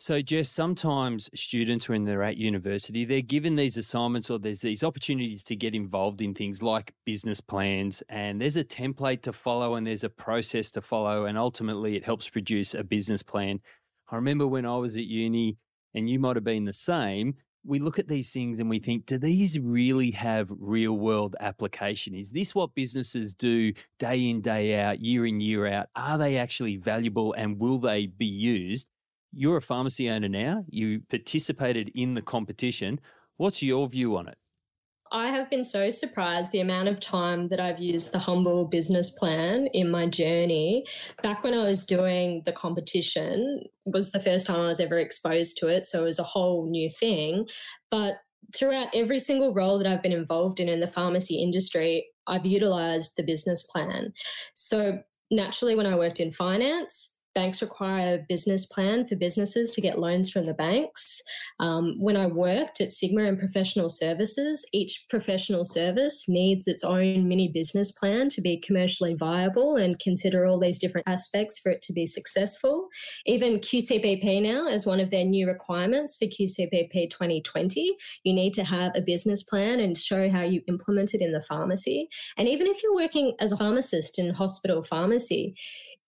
So, 0.05 0.21
Jess, 0.21 0.51
sometimes 0.51 1.31
students, 1.33 1.89
when 1.89 2.05
they're 2.05 2.25
at 2.25 2.37
university, 2.37 3.05
they're 3.05 3.21
given 3.21 3.55
these 3.55 3.77
assignments 3.77 4.31
or 4.31 4.41
there's 4.41 4.59
these 4.59 4.83
opportunities 4.83 5.45
to 5.45 5.55
get 5.55 5.77
involved 5.77 6.21
in 6.23 6.35
things 6.35 6.61
like 6.61 6.93
business 7.07 7.41
plans, 7.41 8.03
and 8.09 8.41
there's 8.41 8.57
a 8.57 8.65
template 8.65 9.23
to 9.23 9.33
follow 9.33 9.77
and 9.77 9.87
there's 9.87 10.03
a 10.03 10.09
process 10.09 10.73
to 10.73 10.81
follow, 10.81 11.27
and 11.27 11.39
ultimately 11.39 11.95
it 11.95 12.05
helps 12.05 12.29
produce 12.29 12.75
a 12.75 12.83
business 12.83 13.23
plan. 13.23 13.61
I 14.11 14.17
remember 14.17 14.45
when 14.49 14.67
I 14.67 14.77
was 14.77 14.97
at 14.97 15.05
uni, 15.05 15.57
and 15.95 16.11
you 16.11 16.19
might 16.19 16.35
have 16.35 16.43
been 16.43 16.65
the 16.65 16.73
same, 16.73 17.35
we 17.65 17.79
look 17.79 18.01
at 18.01 18.09
these 18.09 18.33
things 18.33 18.59
and 18.59 18.69
we 18.69 18.81
think, 18.81 19.07
do 19.07 19.19
these 19.19 19.57
really 19.57 20.11
have 20.11 20.51
real 20.59 20.95
world 20.95 21.37
application? 21.39 22.17
Is 22.17 22.33
this 22.33 22.57
what 22.57 22.75
businesses 22.75 23.35
do 23.35 23.73
day 24.01 24.31
in, 24.31 24.41
day 24.41 24.81
out, 24.81 25.01
year 25.01 25.27
in, 25.27 25.41
year 25.41 25.69
out? 25.69 25.91
Are 25.95 26.19
they 26.19 26.39
actually 26.39 26.77
valuable 26.77 27.35
and 27.35 27.57
will 27.57 27.79
they 27.79 28.07
be 28.07 28.27
used? 28.27 28.89
You're 29.33 29.57
a 29.57 29.63
pharmacy 29.63 30.11
owner 30.11 30.29
now. 30.29 30.65
You 30.69 31.01
participated 31.09 31.91
in 31.95 32.15
the 32.15 32.23
competition. 32.23 33.01
What's 33.37 33.63
your 33.63 33.89
view 33.89 34.17
on 34.17 34.29
it? 34.29 34.37
I 35.13 35.27
have 35.27 35.51
been 35.51 35.63
so 35.63 35.91
surprised 35.91 36.53
the 36.53 36.61
amount 36.61 36.89
of 36.89 36.99
time 36.99 37.49
that 37.49 37.61
I've 37.61 37.79
used 37.79 38.13
the 38.13 38.19
humble 38.19 38.65
business 38.65 39.11
plan 39.11 39.67
in 39.75 39.91
my 39.91 40.07
journey. 40.07 40.87
Back 41.23 41.45
when 41.45 41.53
I 41.53 41.65
was 41.65 41.85
doing 41.85 42.43
the 42.47 42.53
competition 42.53 43.65
was 43.85 44.11
the 44.11 44.21
first 44.21 44.47
time 44.47 44.61
I 44.61 44.69
was 44.69 44.81
ever 44.81 44.99
exposed 44.99 45.59
to 45.59 45.69
it, 45.69 45.87
so 45.87 46.03
it 46.03 46.07
was 46.07 46.19
a 46.19 46.25
whole 46.25 46.69
new 46.71 46.89
thing. 46.89 47.47
But 47.91 48.15
throughout 48.55 48.89
every 48.95 49.19
single 49.19 49.53
role 49.53 49.77
that 49.79 49.87
I've 49.87 50.03
been 50.03 50.13
involved 50.13 50.61
in 50.61 50.69
in 50.69 50.81
the 50.81 50.87
pharmacy 50.87 51.43
industry, 51.43 52.07
I've 52.27 52.47
utilized 52.47 53.13
the 53.17 53.23
business 53.23 53.65
plan. 53.65 54.15
So 54.55 55.01
naturally 55.31 55.75
when 55.75 55.87
I 55.87 55.95
worked 55.95 56.21
in 56.21 56.33
finance, 56.33 57.19
banks 57.35 57.63
require 57.63 58.15
a 58.15 58.25
business 58.29 58.67
plan 58.67 59.07
for 59.07 59.17
businesses 59.17 59.71
to 59.73 59.81
get 59.81 59.99
loans 59.99 60.31
from 60.31 60.47
the 60.47 60.55
banks. 60.55 61.21
Um, 61.61 61.97
when 61.99 62.17
I 62.17 62.27
worked 62.27 62.81
at 62.81 62.93
Sigma 62.93 63.25
and 63.25 63.39
professional 63.39 63.89
services, 63.89 64.67
each 64.73 65.07
professional 65.09 65.65
service 65.65 66.29
needs 66.29 66.67
its 66.67 66.85
own 66.85 67.29
mini 67.29 67.49
business 67.49 67.93
plan 67.93 68.29
to 68.31 68.41
be 68.41 68.59
commercially 68.59 69.15
viable 69.15 69.77
and 69.77 69.99
consider 69.99 70.47
all 70.47 70.59
these 70.59 70.79
different 70.79 71.09
aspects 71.09 71.59
for 71.59 71.71
it 71.71 71.83
to 71.83 71.93
be 71.93 72.07
successful. 72.07 72.89
Even 73.27 73.59
QCPP 73.59 74.43
now, 74.43 74.69
as 74.69 74.87
one 74.87 75.01
of 75.01 75.11
their 75.11 75.25
new 75.25 75.47
requirements 75.47 76.17
for 76.17 76.27
QCPP 76.27 77.11
2020, 77.11 77.97
you 78.25 78.33
need 78.33 78.53
to 78.55 78.65
have 78.65 78.93
a 78.95 79.01
business 79.01 79.43
plan 79.43 79.81
and 79.81 79.97
show 79.97 80.29
how 80.29 80.43
you 80.43 80.63
implement 80.69 81.15
it 81.15 81.21
in 81.21 81.33
the 81.33 81.43
pharmacy. 81.43 82.09
And 82.37 82.49
even 82.49 82.67
if 82.67 82.83
you're 82.83 82.95
working 82.95 83.33
as 83.41 83.53
a 83.53 83.57
pharmacist 83.57 84.19
in 84.19 84.35
hospital 84.35 84.83
pharmacy, 84.83 85.55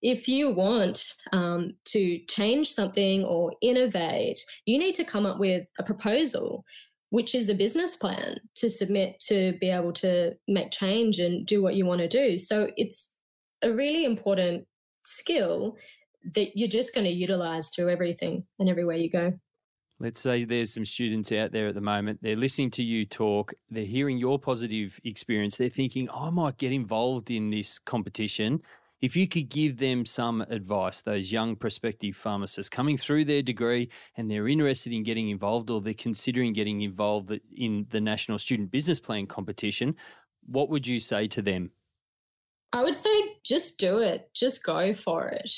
if 0.05 0.27
you 0.27 0.51
want 0.51 1.15
um, 1.33 1.73
to 1.83 2.19
change 2.29 2.71
something 2.71 3.23
or 3.23 3.51
innovate, 3.63 4.39
you 4.67 4.77
need 4.77 4.93
to 4.93 5.03
come 5.03 5.25
up 5.25 5.39
with 5.39 5.65
a 5.79 5.83
proposal, 5.83 6.63
which 7.09 7.33
is 7.33 7.49
a 7.49 7.55
business 7.55 7.95
plan 7.95 8.37
to 8.53 8.69
submit 8.69 9.19
to 9.19 9.57
be 9.59 9.71
able 9.71 9.91
to 9.91 10.31
make 10.47 10.69
change 10.69 11.17
and 11.17 11.47
do 11.47 11.63
what 11.63 11.73
you 11.73 11.87
want 11.87 12.01
to 12.01 12.07
do. 12.07 12.37
So 12.37 12.69
it's 12.77 13.15
a 13.63 13.73
really 13.73 14.05
important 14.05 14.67
skill 15.05 15.75
that 16.35 16.55
you're 16.55 16.67
just 16.67 16.93
going 16.93 17.05
to 17.05 17.11
utilize 17.11 17.69
through 17.69 17.89
everything 17.89 18.45
and 18.59 18.69
everywhere 18.69 18.97
you 18.97 19.09
go. 19.09 19.33
Let's 19.99 20.19
say 20.19 20.45
there's 20.45 20.71
some 20.71 20.85
students 20.85 21.31
out 21.31 21.51
there 21.51 21.69
at 21.69 21.73
the 21.73 21.81
moment, 21.81 22.19
they're 22.21 22.35
listening 22.35 22.69
to 22.71 22.83
you 22.83 23.07
talk, 23.07 23.53
they're 23.71 23.85
hearing 23.85 24.19
your 24.19 24.37
positive 24.37 24.99
experience, 25.03 25.57
they're 25.57 25.69
thinking, 25.69 26.07
I 26.13 26.29
might 26.29 26.59
get 26.59 26.71
involved 26.71 27.31
in 27.31 27.49
this 27.49 27.79
competition. 27.79 28.61
If 29.01 29.15
you 29.15 29.27
could 29.27 29.49
give 29.49 29.77
them 29.77 30.05
some 30.05 30.41
advice, 30.49 31.01
those 31.01 31.31
young 31.31 31.55
prospective 31.55 32.15
pharmacists 32.15 32.69
coming 32.69 32.97
through 32.97 33.25
their 33.25 33.41
degree 33.41 33.89
and 34.17 34.29
they're 34.29 34.47
interested 34.47 34.93
in 34.93 35.03
getting 35.03 35.29
involved 35.29 35.69
or 35.69 35.81
they're 35.81 35.93
considering 35.93 36.53
getting 36.53 36.81
involved 36.81 37.37
in 37.55 37.85
the 37.89 38.01
National 38.01 38.39
Student 38.39 38.71
Business 38.71 38.99
Plan 38.99 39.27
competition, 39.27 39.95
what 40.45 40.69
would 40.69 40.87
you 40.87 40.99
say 40.99 41.27
to 41.27 41.41
them? 41.41 41.71
I 42.73 42.83
would 42.83 42.95
say 42.95 43.37
just 43.43 43.79
do 43.79 43.99
it, 43.99 44.29
just 44.33 44.63
go 44.63 44.93
for 44.93 45.27
it 45.27 45.51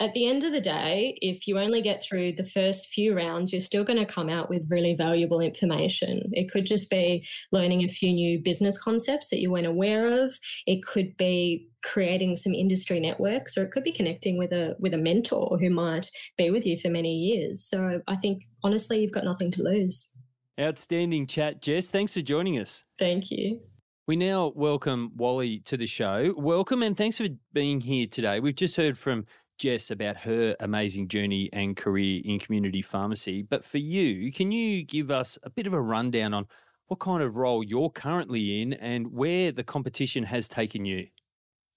at 0.00 0.12
the 0.12 0.26
end 0.28 0.42
of 0.42 0.52
the 0.52 0.60
day, 0.60 1.16
if 1.22 1.46
you 1.46 1.58
only 1.58 1.80
get 1.80 2.02
through 2.02 2.32
the 2.32 2.44
first 2.44 2.88
few 2.88 3.16
rounds, 3.16 3.52
you're 3.52 3.60
still 3.60 3.84
going 3.84 3.98
to 3.98 4.04
come 4.04 4.28
out 4.28 4.50
with 4.50 4.68
really 4.68 4.94
valuable 4.94 5.40
information. 5.40 6.30
It 6.32 6.50
could 6.50 6.66
just 6.66 6.90
be 6.90 7.24
learning 7.52 7.84
a 7.84 7.88
few 7.88 8.12
new 8.12 8.40
business 8.40 8.80
concepts 8.80 9.28
that 9.30 9.40
you 9.40 9.52
weren't 9.52 9.66
aware 9.66 10.24
of. 10.24 10.36
It 10.66 10.84
could 10.84 11.16
be 11.16 11.68
creating 11.84 12.34
some 12.34 12.54
industry 12.54 12.98
networks, 12.98 13.56
or 13.56 13.62
it 13.62 13.70
could 13.70 13.84
be 13.84 13.92
connecting 13.92 14.36
with 14.36 14.52
a 14.52 14.74
with 14.80 14.94
a 14.94 14.98
mentor 14.98 15.56
who 15.60 15.70
might 15.70 16.10
be 16.36 16.50
with 16.50 16.66
you 16.66 16.76
for 16.76 16.88
many 16.88 17.14
years. 17.14 17.64
So 17.64 18.00
I 18.08 18.16
think 18.16 18.42
honestly, 18.64 19.00
you've 19.00 19.12
got 19.12 19.24
nothing 19.24 19.52
to 19.52 19.62
lose. 19.62 20.12
Outstanding 20.60 21.26
chat, 21.26 21.62
Jess. 21.62 21.88
Thanks 21.88 22.14
for 22.14 22.20
joining 22.20 22.58
us. 22.58 22.84
Thank 22.98 23.30
you. 23.30 23.60
We 24.06 24.16
now 24.16 24.52
welcome 24.54 25.12
Wally 25.16 25.60
to 25.60 25.78
the 25.78 25.86
show. 25.86 26.34
Welcome 26.36 26.82
and 26.82 26.94
thanks 26.94 27.16
for 27.16 27.26
being 27.54 27.80
here 27.80 28.06
today. 28.06 28.38
We've 28.38 28.54
just 28.54 28.76
heard 28.76 28.98
from 28.98 29.24
Jess 29.58 29.90
about 29.90 30.16
her 30.16 30.56
amazing 30.60 31.08
journey 31.08 31.48
and 31.52 31.76
career 31.76 32.20
in 32.24 32.38
community 32.38 32.82
pharmacy. 32.82 33.42
But 33.42 33.64
for 33.64 33.78
you, 33.78 34.32
can 34.32 34.52
you 34.52 34.82
give 34.84 35.10
us 35.10 35.38
a 35.42 35.50
bit 35.50 35.66
of 35.66 35.72
a 35.72 35.80
rundown 35.80 36.34
on 36.34 36.46
what 36.88 37.00
kind 37.00 37.22
of 37.22 37.36
role 37.36 37.62
you're 37.64 37.90
currently 37.90 38.62
in 38.62 38.74
and 38.74 39.12
where 39.12 39.52
the 39.52 39.64
competition 39.64 40.24
has 40.24 40.48
taken 40.48 40.84
you? 40.84 41.06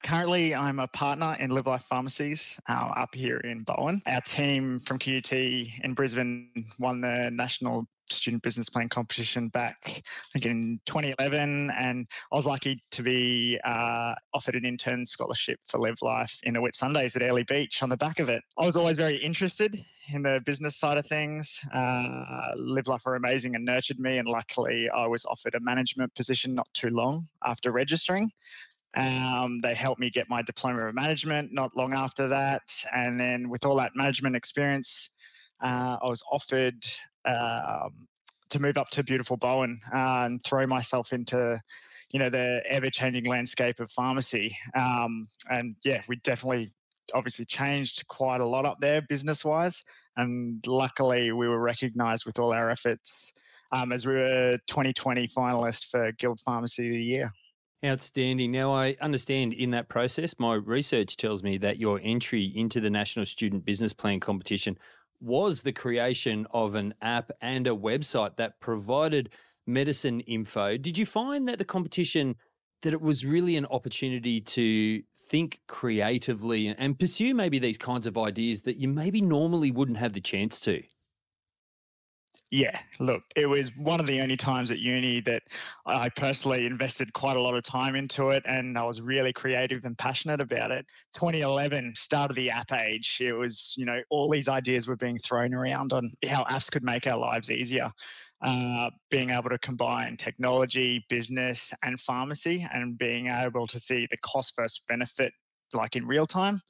Currently, 0.04 0.56
I'm 0.56 0.80
a 0.80 0.88
partner 0.88 1.36
in 1.40 1.50
Live 1.50 1.68
Life 1.68 1.84
Pharmacies 1.84 2.60
uh, 2.70 2.92
up 2.96 3.14
here 3.14 3.38
in 3.38 3.64
Bowen. 3.64 4.02
Our 4.06 4.22
team 4.22 4.80
from 4.80 5.00
QUT 5.00 5.32
in 5.32 5.94
Brisbane 5.96 6.50
won 6.80 7.02
the 7.02 7.30
national 7.32 7.88
student 8.10 8.42
business 8.42 8.70
plan 8.70 8.90
competition 8.90 9.50
back, 9.50 9.78
I 9.86 10.02
think 10.34 10.46
in 10.46 10.80
2011, 10.86 11.72
and 11.78 12.08
I 12.32 12.36
was 12.36 12.46
lucky 12.46 12.82
to 12.92 13.04
be 13.04 13.60
uh, 13.66 14.14
offered 14.34 14.56
an 14.56 14.66
intern 14.66 15.06
scholarship 15.06 15.60
for 15.68 15.80
Live 15.80 16.02
Life 16.02 16.40
in 16.44 16.54
the 16.54 16.62
Whitsundays 16.62 17.16
at 17.16 17.22
Airlie 17.22 17.44
Beach 17.44 17.84
on 17.84 17.90
the 17.90 17.98
back 17.98 18.20
of 18.20 18.30
it. 18.30 18.42
I 18.58 18.66
was 18.66 18.76
always 18.76 18.98
very 18.98 19.18
interested 19.18 19.84
in 20.14 20.22
the 20.22 20.42
business 20.46 20.78
side 20.78 20.98
of 20.98 21.06
things. 21.08 21.60
Uh, 21.74 22.52
Live 22.56 22.88
Life 22.88 23.04
were 23.06 23.16
amazing 23.16 23.56
and 23.56 23.66
nurtured 23.66 24.00
me, 24.00 24.20
and 24.20 24.28
luckily 24.28 24.90
I 24.90 25.08
was 25.08 25.26
offered 25.26 25.56
a 25.56 25.60
management 25.60 26.14
position 26.16 26.56
not 26.56 26.68
too 26.74 26.90
long 26.90 27.28
after 27.46 27.72
registering. 27.72 28.32
Um, 28.98 29.60
they 29.60 29.76
helped 29.76 30.00
me 30.00 30.10
get 30.10 30.28
my 30.30 30.42
diploma 30.42 30.88
of 30.88 30.96
management 30.96 31.54
not 31.54 31.78
long 31.78 31.94
after 31.94 32.28
that, 32.30 32.64
and 32.94 33.20
then 33.20 33.50
with 33.50 33.66
all 33.66 33.76
that 33.76 33.92
management 33.96 34.36
experience, 34.36 35.12
uh, 35.62 35.98
I 36.02 36.08
was 36.08 36.24
offered 36.32 36.84
um, 37.26 38.08
to 38.50 38.60
move 38.60 38.78
up 38.78 38.90
to 38.92 39.04
beautiful 39.04 39.38
Bowen 39.38 39.80
uh, 39.94 40.26
and 40.26 40.44
throw 40.44 40.66
myself 40.66 41.14
into, 41.14 41.62
you 42.12 42.20
know, 42.20 42.30
the 42.30 42.62
ever-changing 42.70 43.26
landscape 43.26 43.80
of 43.80 43.92
pharmacy. 43.92 44.56
Um, 44.76 45.28
and 45.50 45.76
yeah, 45.84 46.02
we 46.08 46.16
definitely, 46.18 46.72
obviously, 47.14 47.46
changed 47.46 48.08
quite 48.08 48.42
a 48.42 48.46
lot 48.46 48.66
up 48.66 48.78
there 48.80 49.02
business-wise. 49.02 49.84
And 50.16 50.66
luckily, 50.66 51.32
we 51.32 51.48
were 51.48 51.60
recognised 51.60 52.26
with 52.26 52.40
all 52.40 52.54
our 52.54 52.70
efforts 52.70 53.34
um, 53.72 53.92
as 53.92 54.06
we 54.06 54.14
were 54.14 54.58
2020 54.68 55.28
finalist 55.28 55.90
for 55.90 56.12
Guild 56.14 56.40
Pharmacy 56.42 56.88
of 56.88 56.94
the 56.94 57.04
Year. 57.04 57.32
Outstanding. 57.86 58.52
Now, 58.52 58.74
I 58.74 58.96
understand 59.02 59.54
in 59.54 59.70
that 59.72 59.88
process, 59.88 60.34
my 60.40 60.56
research 60.56 61.16
tells 61.16 61.44
me 61.44 61.60
that 61.60 61.78
your 61.78 62.00
entry 62.04 62.52
into 62.56 62.82
the 62.82 62.90
National 62.90 63.24
Student 63.24 63.66
Business 63.66 63.94
Plan 63.94 64.20
competition 64.20 64.80
was 65.20 65.62
the 65.62 65.72
creation 65.72 66.48
of 66.52 66.74
an 66.74 66.96
app 67.02 67.30
and 67.40 67.68
a 67.68 67.72
website 67.72 68.36
that 68.38 68.60
provided 68.60 69.30
medicine 69.68 70.22
info. 70.22 70.76
Did 70.78 70.98
you 70.98 71.06
find 71.06 71.48
that 71.48 71.60
the 71.60 71.66
competition 71.66 72.36
that 72.82 72.94
it 72.94 73.02
was 73.02 73.26
really 73.26 73.56
an 73.56 73.68
opportunity 73.68 74.42
to 74.42 75.04
think 75.30 75.60
creatively 75.68 76.68
and 76.68 76.98
pursue 76.98 77.36
maybe 77.36 77.60
these 77.60 77.78
kinds 77.78 78.08
of 78.08 78.18
ideas 78.18 78.64
that 78.64 78.78
you 78.78 78.88
maybe 78.88 79.22
normally 79.22 79.70
wouldn't 79.70 79.98
have 79.98 80.14
the 80.14 80.22
chance 80.22 80.60
to? 80.62 80.82
Yeah, 82.50 82.80
look, 83.00 83.24
it 83.36 83.46
was 83.46 83.76
one 83.76 84.00
of 84.00 84.08
the 84.08 84.22
only 84.22 84.38
times 84.38 84.72
at 84.72 84.80
uni 84.80 85.20
that 85.22 85.44
I 85.86 86.08
personally 86.08 86.66
invested 86.66 87.12
quite 87.12 87.36
a 87.36 87.42
lot 87.42 87.56
of 87.56 87.64
time 87.64 87.96
into 87.96 88.30
it 88.30 88.44
and 88.46 88.78
I 88.78 88.84
was 88.84 89.02
really 89.02 89.34
creative 89.34 89.84
and 89.84 89.98
passionate 89.98 90.40
about 90.40 90.72
it. 90.72 90.86
2011, 91.14 91.94
start 91.96 92.32
of 92.32 92.38
the 92.38 92.50
app 92.50 92.72
age, 92.72 93.18
it 93.22 93.34
was, 93.34 93.74
you 93.78 93.86
know, 93.86 94.02
all 94.10 94.30
these 94.30 94.48
ideas 94.48 94.88
were 94.88 94.96
being 94.96 95.18
thrown 95.18 95.54
around 95.54 95.92
on 95.92 96.10
how 96.26 96.46
apps 96.46 96.72
could 96.72 96.84
make 96.84 97.06
our 97.06 97.18
lives 97.18 97.52
easier. 97.52 97.92
Uh, 98.40 98.92
being 99.10 99.32
able 99.32 99.50
to 99.50 99.58
combine 99.58 100.16
technology, 100.16 101.04
business, 101.10 101.74
and 101.82 102.00
pharmacy, 102.00 102.68
and 102.72 102.96
being 102.96 103.28
able 103.28 103.66
to 103.66 103.80
see 103.80 104.08
the 104.12 104.18
cost 104.18 104.54
versus 104.56 104.80
benefit 104.88 105.34
like 105.74 105.96
in 105.96 106.06
real 106.06 106.28
time 106.28 106.62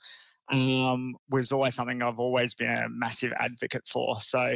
um, 0.51 1.15
was 1.29 1.51
always 1.51 1.75
something 1.75 2.01
I've 2.01 2.19
always 2.19 2.53
been 2.53 2.71
a 2.71 2.89
massive 2.89 3.33
advocate 3.37 3.87
for. 3.87 4.19
So, 4.21 4.55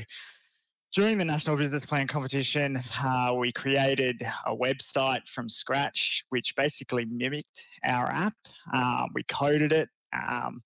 during 0.93 1.17
the 1.17 1.25
National 1.25 1.55
Business 1.55 1.85
Plan 1.85 2.05
competition, 2.05 2.81
uh, 3.01 3.33
we 3.37 3.51
created 3.51 4.21
a 4.45 4.55
website 4.55 5.27
from 5.27 5.47
scratch, 5.47 6.25
which 6.29 6.53
basically 6.55 7.05
mimicked 7.05 7.65
our 7.85 8.11
app. 8.11 8.33
Um, 8.73 9.07
we 9.13 9.23
coded 9.23 9.71
it, 9.71 9.87
um, 10.13 10.61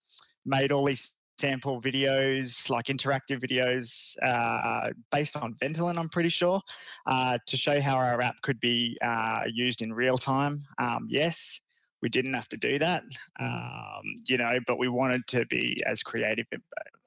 made 0.46 0.72
all 0.72 0.86
these 0.86 1.14
sample 1.38 1.80
videos, 1.80 2.70
like 2.72 2.86
interactive 2.86 3.40
videos, 3.40 4.16
uh, 4.24 4.92
based 5.12 5.38
on 5.38 5.54
Ventolin, 5.62 6.00
I'm 6.00 6.10
pretty 6.10 6.30
sure, 6.30 6.60
uh, 7.06 7.38
to 7.46 7.58
show 7.58 7.80
how 7.80 7.98
our 7.98 8.20
app 8.20 8.36
could 8.42 8.60
be 8.60 8.98
uh, 9.06 9.42
used 9.48 9.84
in 9.84 9.94
real 9.94 10.18
time. 10.18 10.62
Um, 10.80 11.06
yes, 11.08 11.60
we 12.06 12.10
didn't 12.10 12.36
have 12.36 12.48
to 12.48 12.58
do 12.58 12.78
that, 12.78 13.02
um, 13.40 14.04
you 14.28 14.38
know, 14.38 14.60
but 14.68 14.78
we 14.78 14.88
wanted 14.88 15.26
to 15.26 15.44
be 15.48 15.82
as 15.88 16.04
creative 16.04 16.46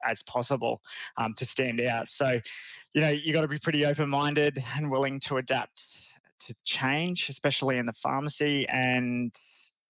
as 0.03 0.21
possible 0.23 0.81
um, 1.15 1.33
to 1.35 1.45
stand 1.45 1.79
out. 1.79 2.09
So, 2.09 2.37
you 2.93 2.99
know, 2.99 3.07
you 3.07 3.31
got 3.31 3.43
to 3.43 3.47
be 3.47 3.59
pretty 3.59 3.85
open 3.85 4.09
minded 4.09 4.61
and 4.75 4.91
willing 4.91 5.21
to 5.21 5.37
adapt 5.37 5.85
to 6.47 6.55
change, 6.65 7.29
especially 7.29 7.77
in 7.77 7.85
the 7.85 7.93
pharmacy. 7.93 8.67
And 8.67 9.33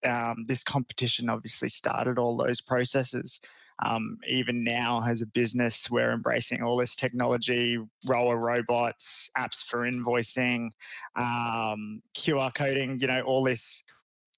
um, 0.06 0.46
this 0.48 0.64
competition 0.64 1.28
obviously 1.28 1.70
started 1.70 2.20
all 2.20 2.38
those 2.38 2.62
processes. 2.62 3.42
Um, 3.84 4.20
even 4.28 4.64
now, 4.64 5.02
as 5.04 5.24
a 5.24 5.26
business, 5.26 5.90
we're 5.90 6.12
embracing 6.12 6.62
all 6.62 6.78
this 6.78 6.96
technology, 6.96 7.80
Rowa 8.06 8.38
robots, 8.38 9.32
apps 9.36 9.64
for 9.66 9.90
invoicing, 9.90 10.70
um, 11.16 12.04
QR 12.16 12.54
coding, 12.54 13.00
you 13.00 13.08
know, 13.08 13.22
all 13.22 13.44
this 13.44 13.84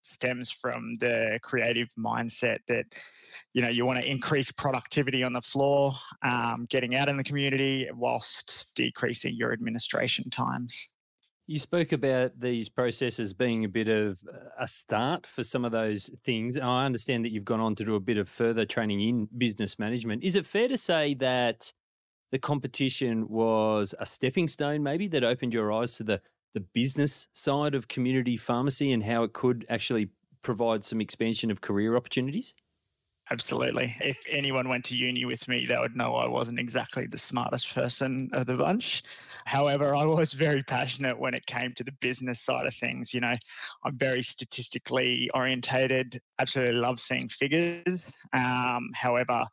stems 0.03 0.49
from 0.49 0.95
the 0.99 1.39
creative 1.43 1.87
mindset 1.97 2.59
that 2.67 2.85
you 3.53 3.61
know 3.61 3.69
you 3.69 3.85
want 3.85 3.99
to 3.99 4.09
increase 4.09 4.51
productivity 4.51 5.23
on 5.23 5.33
the 5.33 5.41
floor 5.41 5.93
um, 6.23 6.65
getting 6.69 6.95
out 6.95 7.09
in 7.09 7.17
the 7.17 7.23
community 7.23 7.89
whilst 7.93 8.67
decreasing 8.75 9.35
your 9.35 9.53
administration 9.53 10.29
times 10.29 10.89
you 11.47 11.59
spoke 11.59 11.91
about 11.91 12.39
these 12.39 12.69
processes 12.69 13.33
being 13.33 13.65
a 13.65 13.67
bit 13.67 13.89
of 13.89 14.19
a 14.57 14.67
start 14.67 15.27
for 15.27 15.43
some 15.43 15.65
of 15.65 15.73
those 15.73 16.09
things. 16.23 16.55
I 16.55 16.85
understand 16.85 17.25
that 17.25 17.33
you've 17.33 17.43
gone 17.43 17.59
on 17.59 17.75
to 17.75 17.83
do 17.83 17.95
a 17.95 17.99
bit 17.99 18.17
of 18.17 18.29
further 18.29 18.63
training 18.63 19.01
in 19.01 19.27
business 19.37 19.77
management. 19.77 20.23
Is 20.23 20.37
it 20.37 20.45
fair 20.45 20.69
to 20.69 20.77
say 20.77 21.13
that 21.15 21.73
the 22.31 22.39
competition 22.39 23.27
was 23.27 23.93
a 23.99 24.05
stepping 24.05 24.47
stone, 24.47 24.81
maybe, 24.81 25.07
that 25.09 25.23
opened 25.23 25.51
your 25.51 25.73
eyes 25.73 25.95
to 25.97 26.03
the 26.03 26.21
the 26.53 26.59
business 26.59 27.27
side 27.33 27.75
of 27.75 27.87
community 27.87 28.37
pharmacy 28.37 28.91
and 28.91 29.03
how 29.03 29.23
it 29.23 29.33
could 29.33 29.65
actually 29.69 30.09
provide 30.41 30.83
some 30.83 31.01
expansion 31.01 31.51
of 31.51 31.61
career 31.61 31.95
opportunities? 31.95 32.53
absolutely. 33.29 33.95
If 34.01 34.17
anyone 34.27 34.67
went 34.67 34.83
to 34.85 34.95
uni 34.97 35.23
with 35.23 35.47
me, 35.47 35.65
they 35.65 35.77
would 35.77 35.95
know 35.95 36.15
I 36.15 36.27
wasn't 36.27 36.59
exactly 36.59 37.07
the 37.07 37.17
smartest 37.17 37.73
person 37.73 38.29
of 38.33 38.45
the 38.45 38.57
bunch. 38.57 39.03
However, 39.45 39.95
I 39.95 40.05
was 40.05 40.33
very 40.33 40.63
passionate 40.63 41.17
when 41.17 41.33
it 41.33 41.45
came 41.45 41.73
to 41.75 41.83
the 41.83 41.93
business 41.93 42.41
side 42.41 42.65
of 42.67 42.75
things. 42.75 43.13
You 43.13 43.21
know, 43.21 43.35
I'm 43.85 43.97
very 43.97 44.23
statistically 44.23 45.29
orientated, 45.33 46.19
absolutely 46.39 46.75
love 46.75 46.99
seeing 46.99 47.29
figures. 47.29 48.13
Um, 48.33 48.89
however, 48.93 49.45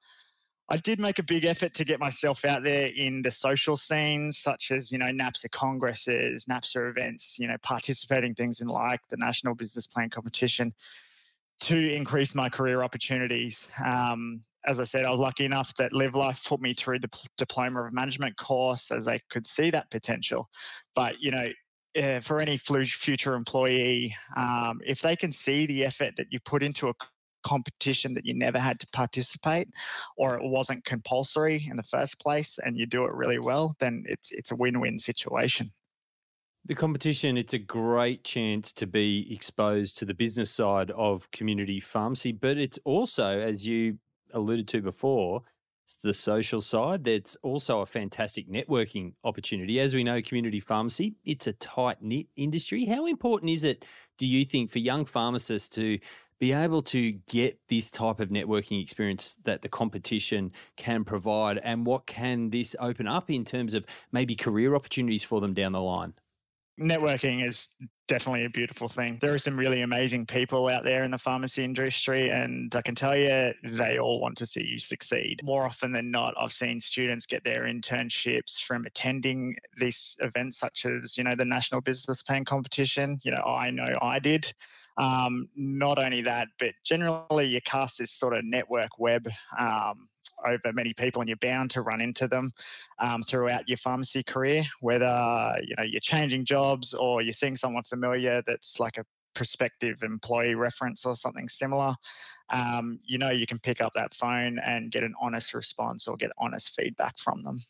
I 0.70 0.76
did 0.76 1.00
make 1.00 1.18
a 1.18 1.22
big 1.22 1.46
effort 1.46 1.72
to 1.74 1.84
get 1.84 1.98
myself 1.98 2.44
out 2.44 2.62
there 2.62 2.88
in 2.88 3.22
the 3.22 3.30
social 3.30 3.76
scenes, 3.76 4.38
such 4.38 4.70
as, 4.70 4.92
you 4.92 4.98
know, 4.98 5.06
NAPSA 5.06 5.50
congresses, 5.50 6.44
NAPSA 6.44 6.90
events, 6.90 7.38
you 7.38 7.48
know, 7.48 7.56
participating 7.62 8.34
things 8.34 8.60
in 8.60 8.68
like 8.68 9.00
the 9.08 9.16
National 9.16 9.54
Business 9.54 9.86
Plan 9.86 10.10
competition 10.10 10.74
to 11.60 11.94
increase 11.94 12.34
my 12.34 12.50
career 12.50 12.82
opportunities. 12.82 13.70
Um, 13.84 14.42
as 14.66 14.78
I 14.78 14.84
said, 14.84 15.06
I 15.06 15.10
was 15.10 15.18
lucky 15.18 15.46
enough 15.46 15.74
that 15.76 15.94
Live 15.94 16.14
Life 16.14 16.44
put 16.44 16.60
me 16.60 16.74
through 16.74 16.98
the 16.98 17.10
Diploma 17.38 17.84
of 17.84 17.92
Management 17.92 18.36
course 18.36 18.90
as 18.90 19.06
they 19.06 19.20
could 19.30 19.46
see 19.46 19.70
that 19.70 19.90
potential. 19.90 20.50
But, 20.94 21.14
you 21.20 21.30
know, 21.30 21.48
uh, 21.96 22.20
for 22.20 22.40
any 22.40 22.58
future 22.58 23.34
employee, 23.34 24.14
um, 24.36 24.80
if 24.86 25.00
they 25.00 25.16
can 25.16 25.32
see 25.32 25.64
the 25.64 25.84
effort 25.84 26.14
that 26.16 26.26
you 26.30 26.38
put 26.40 26.62
into 26.62 26.88
a 26.88 26.94
competition 27.48 28.14
that 28.14 28.26
you 28.26 28.34
never 28.34 28.58
had 28.58 28.78
to 28.80 28.86
participate 28.92 29.68
or 30.16 30.36
it 30.36 30.42
wasn't 30.42 30.84
compulsory 30.84 31.66
in 31.70 31.76
the 31.76 31.88
first 31.94 32.20
place 32.20 32.58
and 32.64 32.76
you 32.78 32.86
do 32.86 33.04
it 33.04 33.12
really 33.12 33.38
well, 33.38 33.74
then 33.80 34.04
it's 34.06 34.30
it's 34.32 34.50
a 34.52 34.56
win-win 34.56 34.98
situation. 34.98 35.70
The 36.66 36.74
competition, 36.74 37.38
it's 37.38 37.54
a 37.54 37.58
great 37.58 38.24
chance 38.24 38.72
to 38.72 38.86
be 38.86 39.26
exposed 39.32 39.96
to 39.98 40.04
the 40.04 40.12
business 40.12 40.50
side 40.50 40.90
of 40.90 41.30
community 41.30 41.80
pharmacy, 41.80 42.32
but 42.32 42.58
it's 42.58 42.78
also, 42.84 43.26
as 43.40 43.66
you 43.66 43.98
alluded 44.34 44.68
to 44.68 44.82
before, 44.82 45.42
the 46.02 46.12
social 46.12 46.60
side. 46.60 47.04
That's 47.04 47.36
also 47.42 47.80
a 47.80 47.86
fantastic 47.86 48.50
networking 48.50 49.14
opportunity. 49.24 49.80
As 49.80 49.94
we 49.94 50.04
know, 50.04 50.20
community 50.20 50.60
pharmacy, 50.60 51.14
it's 51.24 51.46
a 51.46 51.54
tight 51.54 52.02
knit 52.02 52.26
industry. 52.36 52.84
How 52.84 53.06
important 53.06 53.50
is 53.50 53.64
it, 53.64 53.86
do 54.18 54.26
you 54.26 54.44
think, 54.44 54.70
for 54.70 54.80
young 54.80 55.06
pharmacists 55.06 55.70
to 55.76 55.98
be 56.38 56.52
able 56.52 56.82
to 56.82 57.12
get 57.30 57.58
this 57.68 57.90
type 57.90 58.20
of 58.20 58.28
networking 58.28 58.80
experience 58.82 59.36
that 59.44 59.62
the 59.62 59.68
competition 59.68 60.52
can 60.76 61.04
provide? 61.04 61.58
And 61.58 61.86
what 61.86 62.06
can 62.06 62.50
this 62.50 62.76
open 62.80 63.06
up 63.06 63.30
in 63.30 63.44
terms 63.44 63.74
of 63.74 63.84
maybe 64.12 64.36
career 64.36 64.74
opportunities 64.74 65.24
for 65.24 65.40
them 65.40 65.54
down 65.54 65.72
the 65.72 65.80
line? 65.80 66.14
networking 66.78 67.44
is 67.44 67.68
definitely 68.06 68.44
a 68.44 68.50
beautiful 68.50 68.88
thing. 68.88 69.18
There 69.20 69.34
are 69.34 69.38
some 69.38 69.56
really 69.56 69.82
amazing 69.82 70.26
people 70.26 70.68
out 70.68 70.84
there 70.84 71.04
in 71.04 71.10
the 71.10 71.18
pharmacy 71.18 71.64
industry, 71.64 72.30
and 72.30 72.74
I 72.74 72.82
can 72.82 72.94
tell 72.94 73.16
you, 73.16 73.52
they 73.62 73.98
all 73.98 74.20
want 74.20 74.36
to 74.38 74.46
see 74.46 74.64
you 74.64 74.78
succeed. 74.78 75.42
More 75.44 75.64
often 75.64 75.92
than 75.92 76.10
not, 76.10 76.34
I've 76.40 76.52
seen 76.52 76.80
students 76.80 77.26
get 77.26 77.44
their 77.44 77.64
internships 77.64 78.60
from 78.60 78.86
attending 78.86 79.56
these 79.78 80.16
events, 80.20 80.58
such 80.58 80.86
as, 80.86 81.18
you 81.18 81.24
know, 81.24 81.34
the 81.34 81.44
National 81.44 81.80
Business 81.80 82.22
Plan 82.22 82.44
competition. 82.44 83.18
You 83.22 83.32
know, 83.32 83.42
I 83.42 83.70
know 83.70 83.98
I 84.00 84.18
did. 84.18 84.52
Um, 84.98 85.48
not 85.54 85.98
only 85.98 86.22
that, 86.22 86.48
but 86.58 86.70
generally 86.84 87.46
you 87.46 87.60
cast 87.60 87.98
this 87.98 88.10
sort 88.10 88.36
of 88.36 88.44
network 88.44 88.98
web 88.98 89.28
um, 89.56 90.08
over 90.46 90.72
many 90.72 90.92
people 90.92 91.22
and 91.22 91.28
you're 91.28 91.38
bound 91.38 91.70
to 91.70 91.82
run 91.82 92.00
into 92.00 92.28
them 92.28 92.52
um, 92.98 93.22
throughout 93.22 93.68
your 93.68 93.78
pharmacy 93.78 94.22
career, 94.22 94.64
whether 94.80 95.56
you 95.62 95.74
know 95.76 95.84
you're 95.84 96.00
changing 96.00 96.44
jobs 96.44 96.94
or 96.94 97.22
you're 97.22 97.32
seeing 97.32 97.56
someone 97.56 97.84
familiar 97.84 98.42
that's 98.46 98.80
like 98.80 98.98
a 98.98 99.04
prospective 99.34 100.02
employee 100.02 100.56
reference 100.56 101.04
or 101.04 101.14
something 101.14 101.48
similar, 101.48 101.94
um, 102.50 102.98
you 103.04 103.18
know 103.18 103.30
you 103.30 103.46
can 103.46 103.58
pick 103.58 103.80
up 103.80 103.92
that 103.94 104.14
phone 104.14 104.58
and 104.58 104.90
get 104.90 105.04
an 105.04 105.14
honest 105.20 105.54
response 105.54 106.08
or 106.08 106.16
get 106.16 106.30
honest 106.38 106.74
feedback 106.74 107.18
from 107.18 107.42
them. 107.44 107.62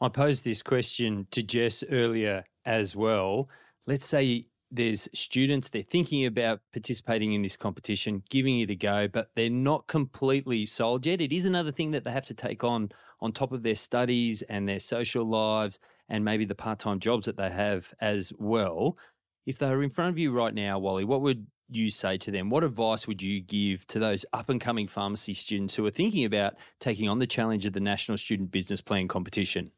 I 0.00 0.08
posed 0.08 0.44
this 0.44 0.62
question 0.62 1.26
to 1.30 1.42
Jess 1.42 1.84
earlier 1.90 2.44
as 2.66 2.94
well. 2.94 3.48
Let's 3.86 4.04
say 4.04 4.46
there's 4.70 5.08
students, 5.14 5.68
they're 5.68 5.82
thinking 5.82 6.26
about 6.26 6.60
participating 6.72 7.32
in 7.32 7.42
this 7.42 7.56
competition, 7.56 8.22
giving 8.28 8.60
it 8.60 8.70
a 8.70 8.74
go, 8.74 9.08
but 9.08 9.30
they're 9.36 9.50
not 9.50 9.86
completely 9.86 10.64
sold 10.66 11.06
yet. 11.06 11.20
It 11.20 11.32
is 11.32 11.44
another 11.44 11.70
thing 11.70 11.92
that 11.92 12.04
they 12.04 12.10
have 12.10 12.26
to 12.26 12.34
take 12.34 12.64
on 12.64 12.90
on 13.20 13.32
top 13.32 13.52
of 13.52 13.62
their 13.62 13.74
studies 13.74 14.42
and 14.42 14.68
their 14.68 14.80
social 14.80 15.24
lives 15.24 15.78
and 16.08 16.24
maybe 16.24 16.44
the 16.44 16.54
part 16.54 16.78
time 16.78 17.00
jobs 17.00 17.26
that 17.26 17.36
they 17.36 17.50
have 17.50 17.92
as 18.00 18.32
well. 18.38 18.98
If 19.46 19.58
they 19.58 19.68
were 19.68 19.82
in 19.82 19.90
front 19.90 20.10
of 20.10 20.18
you 20.18 20.32
right 20.32 20.54
now, 20.54 20.78
Wally, 20.78 21.04
what 21.04 21.22
would 21.22 21.46
you 21.70 21.88
say 21.88 22.18
to 22.18 22.30
them? 22.30 22.50
What 22.50 22.64
advice 22.64 23.06
would 23.06 23.22
you 23.22 23.40
give 23.40 23.86
to 23.88 23.98
those 23.98 24.26
up 24.32 24.48
and 24.48 24.60
coming 24.60 24.88
pharmacy 24.88 25.34
students 25.34 25.74
who 25.74 25.86
are 25.86 25.90
thinking 25.90 26.24
about 26.24 26.54
taking 26.80 27.08
on 27.08 27.18
the 27.18 27.26
challenge 27.26 27.64
of 27.66 27.72
the 27.72 27.80
National 27.80 28.18
Student 28.18 28.50
Business 28.50 28.80
Plan 28.80 29.08
competition? 29.08 29.70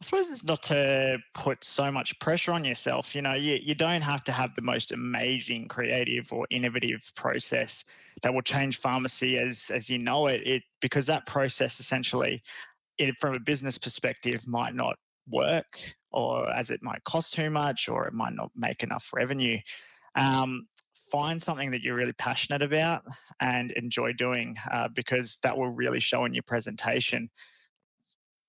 I 0.00 0.04
suppose 0.04 0.30
it's 0.30 0.44
not 0.44 0.62
to 0.64 1.18
put 1.34 1.62
so 1.62 1.90
much 1.90 2.18
pressure 2.18 2.52
on 2.52 2.64
yourself. 2.64 3.14
You 3.14 3.22
know, 3.22 3.34
you, 3.34 3.58
you 3.62 3.74
don't 3.74 4.02
have 4.02 4.24
to 4.24 4.32
have 4.32 4.54
the 4.54 4.62
most 4.62 4.92
amazing, 4.92 5.68
creative, 5.68 6.32
or 6.32 6.46
innovative 6.50 7.10
process 7.14 7.84
that 8.22 8.34
will 8.34 8.42
change 8.42 8.78
pharmacy 8.78 9.38
as 9.38 9.70
as 9.72 9.88
you 9.88 9.98
know 9.98 10.26
it. 10.26 10.42
It 10.44 10.62
because 10.80 11.06
that 11.06 11.26
process 11.26 11.78
essentially, 11.78 12.42
it, 12.98 13.14
from 13.20 13.34
a 13.34 13.40
business 13.40 13.78
perspective, 13.78 14.46
might 14.48 14.74
not 14.74 14.96
work, 15.28 15.78
or 16.10 16.50
as 16.52 16.70
it 16.70 16.82
might 16.82 17.02
cost 17.04 17.32
too 17.32 17.48
much, 17.48 17.88
or 17.88 18.06
it 18.06 18.14
might 18.14 18.34
not 18.34 18.50
make 18.56 18.82
enough 18.82 19.10
revenue. 19.14 19.58
Um, 20.16 20.66
find 21.10 21.40
something 21.40 21.70
that 21.70 21.82
you're 21.82 21.94
really 21.94 22.12
passionate 22.14 22.62
about 22.62 23.04
and 23.40 23.70
enjoy 23.72 24.12
doing, 24.12 24.56
uh, 24.72 24.88
because 24.88 25.38
that 25.44 25.56
will 25.56 25.70
really 25.70 26.00
show 26.00 26.24
in 26.24 26.34
your 26.34 26.42
presentation 26.42 27.30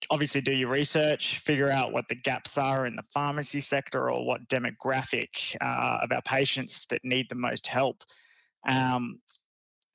obviously 0.09 0.41
do 0.41 0.53
your 0.53 0.69
research, 0.69 1.39
figure 1.39 1.69
out 1.69 1.91
what 1.91 2.07
the 2.07 2.15
gaps 2.15 2.57
are 2.57 2.85
in 2.85 2.95
the 2.95 3.03
pharmacy 3.13 3.59
sector 3.59 4.09
or 4.09 4.25
what 4.25 4.47
demographic 4.47 5.55
uh, 5.61 5.99
of 6.03 6.11
our 6.11 6.21
patients 6.21 6.85
that 6.87 7.01
need 7.03 7.27
the 7.29 7.35
most 7.35 7.67
help. 7.67 8.03
Um, 8.67 9.19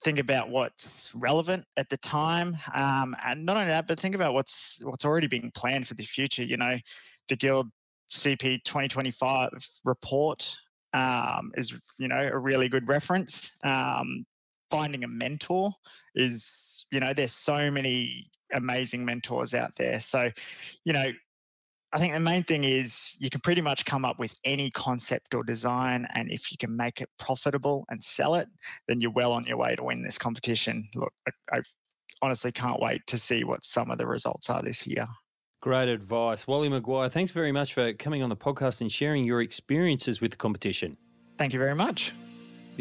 think 0.02 0.18
about 0.18 0.48
what's 0.48 1.12
relevant 1.14 1.64
at 1.76 1.88
the 1.88 1.96
time, 1.98 2.56
um, 2.74 3.14
and 3.24 3.44
not 3.44 3.56
only 3.56 3.68
that, 3.68 3.86
but 3.86 4.00
think 4.00 4.14
about 4.14 4.34
what's 4.34 4.80
what's 4.82 5.04
already 5.04 5.26
being 5.26 5.50
planned 5.54 5.86
for 5.86 5.94
the 5.94 6.04
future. 6.04 6.42
You 6.42 6.56
know, 6.56 6.78
the 7.28 7.36
Guild 7.36 7.68
CP 8.10 8.64
2025 8.64 9.50
report 9.84 10.56
um, 10.92 11.52
is 11.54 11.74
you 11.98 12.08
know 12.08 12.28
a 12.32 12.38
really 12.38 12.68
good 12.68 12.88
reference. 12.88 13.56
Um, 13.64 14.24
finding 14.70 15.04
a 15.04 15.08
mentor 15.08 15.72
is 16.14 16.86
you 16.90 17.00
know 17.00 17.12
there's 17.12 17.32
so 17.32 17.70
many 17.70 18.30
amazing 18.52 19.04
mentors 19.04 19.54
out 19.54 19.76
there. 19.76 20.00
So, 20.00 20.30
you 20.84 20.92
know, 20.92 21.06
I 21.92 21.98
think 21.98 22.12
the 22.12 22.20
main 22.20 22.44
thing 22.44 22.64
is 22.64 23.16
you 23.18 23.30
can 23.30 23.40
pretty 23.40 23.60
much 23.60 23.84
come 23.84 24.04
up 24.04 24.18
with 24.18 24.36
any 24.44 24.70
concept 24.70 25.34
or 25.34 25.42
design, 25.42 26.06
and 26.14 26.30
if 26.30 26.52
you 26.52 26.56
can 26.56 26.76
make 26.76 27.00
it 27.00 27.08
profitable 27.18 27.84
and 27.88 28.02
sell 28.02 28.36
it, 28.36 28.48
then 28.86 29.00
you're 29.00 29.10
well 29.10 29.32
on 29.32 29.44
your 29.44 29.56
way 29.56 29.74
to 29.74 29.82
win 29.82 30.02
this 30.02 30.16
competition. 30.16 30.88
Look, 30.94 31.12
I, 31.26 31.58
I 31.58 31.60
honestly 32.22 32.52
can't 32.52 32.80
wait 32.80 33.00
to 33.08 33.18
see 33.18 33.42
what 33.42 33.64
some 33.64 33.90
of 33.90 33.98
the 33.98 34.06
results 34.06 34.50
are 34.50 34.62
this 34.62 34.86
year. 34.86 35.06
Great 35.62 35.88
advice. 35.88 36.46
Wally 36.46 36.68
Maguire, 36.68 37.10
thanks 37.10 37.32
very 37.32 37.52
much 37.52 37.74
for 37.74 37.92
coming 37.92 38.22
on 38.22 38.28
the 38.28 38.36
podcast 38.36 38.80
and 38.80 38.90
sharing 38.90 39.24
your 39.24 39.42
experiences 39.42 40.20
with 40.20 40.30
the 40.30 40.36
competition. 40.36 40.96
Thank 41.38 41.52
you 41.52 41.58
very 41.58 41.74
much. 41.74 42.12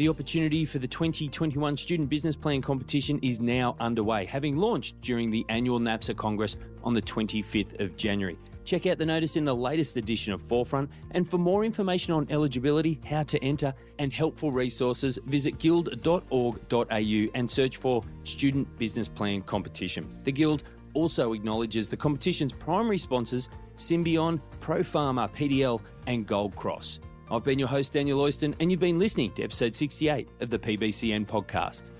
The 0.00 0.08
opportunity 0.08 0.64
for 0.64 0.78
the 0.78 0.88
2021 0.88 1.76
Student 1.76 2.08
Business 2.08 2.34
Plan 2.34 2.62
competition 2.62 3.18
is 3.22 3.38
now 3.38 3.76
underway, 3.78 4.24
having 4.24 4.56
launched 4.56 4.98
during 5.02 5.30
the 5.30 5.44
annual 5.50 5.78
NAPSA 5.78 6.16
Congress 6.16 6.56
on 6.82 6.94
the 6.94 7.02
25th 7.02 7.78
of 7.80 7.96
January. 7.96 8.38
Check 8.64 8.86
out 8.86 8.96
the 8.96 9.04
notice 9.04 9.36
in 9.36 9.44
the 9.44 9.54
latest 9.54 9.98
edition 9.98 10.32
of 10.32 10.40
Forefront, 10.40 10.88
and 11.10 11.28
for 11.28 11.36
more 11.36 11.66
information 11.66 12.14
on 12.14 12.26
eligibility, 12.30 12.98
how 13.04 13.24
to 13.24 13.44
enter, 13.44 13.74
and 13.98 14.10
helpful 14.10 14.50
resources, 14.50 15.18
visit 15.26 15.58
guild.org.au 15.58 17.26
and 17.34 17.50
search 17.50 17.76
for 17.76 18.02
Student 18.24 18.78
Business 18.78 19.06
Plan 19.06 19.42
Competition. 19.42 20.18
The 20.24 20.32
Guild 20.32 20.62
also 20.94 21.34
acknowledges 21.34 21.90
the 21.90 21.98
competition's 21.98 22.54
primary 22.54 22.96
sponsors 22.96 23.50
Symbion, 23.76 24.40
ProPharma, 24.62 25.30
PDL, 25.34 25.82
and 26.06 26.26
Gold 26.26 26.56
Cross. 26.56 27.00
I've 27.30 27.44
been 27.44 27.58
your 27.58 27.68
host, 27.68 27.92
Daniel 27.92 28.20
Oyston, 28.20 28.54
and 28.58 28.70
you've 28.70 28.80
been 28.80 28.98
listening 28.98 29.32
to 29.34 29.44
episode 29.44 29.74
68 29.74 30.28
of 30.40 30.50
the 30.50 30.58
PBCN 30.58 31.26
podcast. 31.26 31.90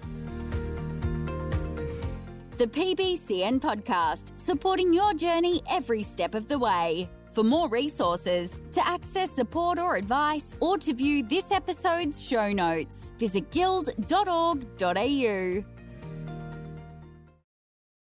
The 2.57 2.67
PBCN 2.67 3.61
podcast, 3.61 4.39
supporting 4.39 4.93
your 4.93 5.15
journey 5.15 5.63
every 5.71 6.03
step 6.03 6.35
of 6.35 6.49
the 6.49 6.59
way. 6.59 7.09
For 7.33 7.45
more 7.45 7.69
resources, 7.69 8.61
to 8.73 8.87
access 8.87 9.31
support 9.31 9.79
or 9.79 9.97
advice, 9.97 10.59
or 10.61 10.77
to 10.79 10.93
view 10.93 11.23
this 11.23 11.53
episode's 11.53 12.21
show 12.21 12.53
notes, 12.53 13.13
visit 13.19 13.51
guild.org.au. 13.53 15.65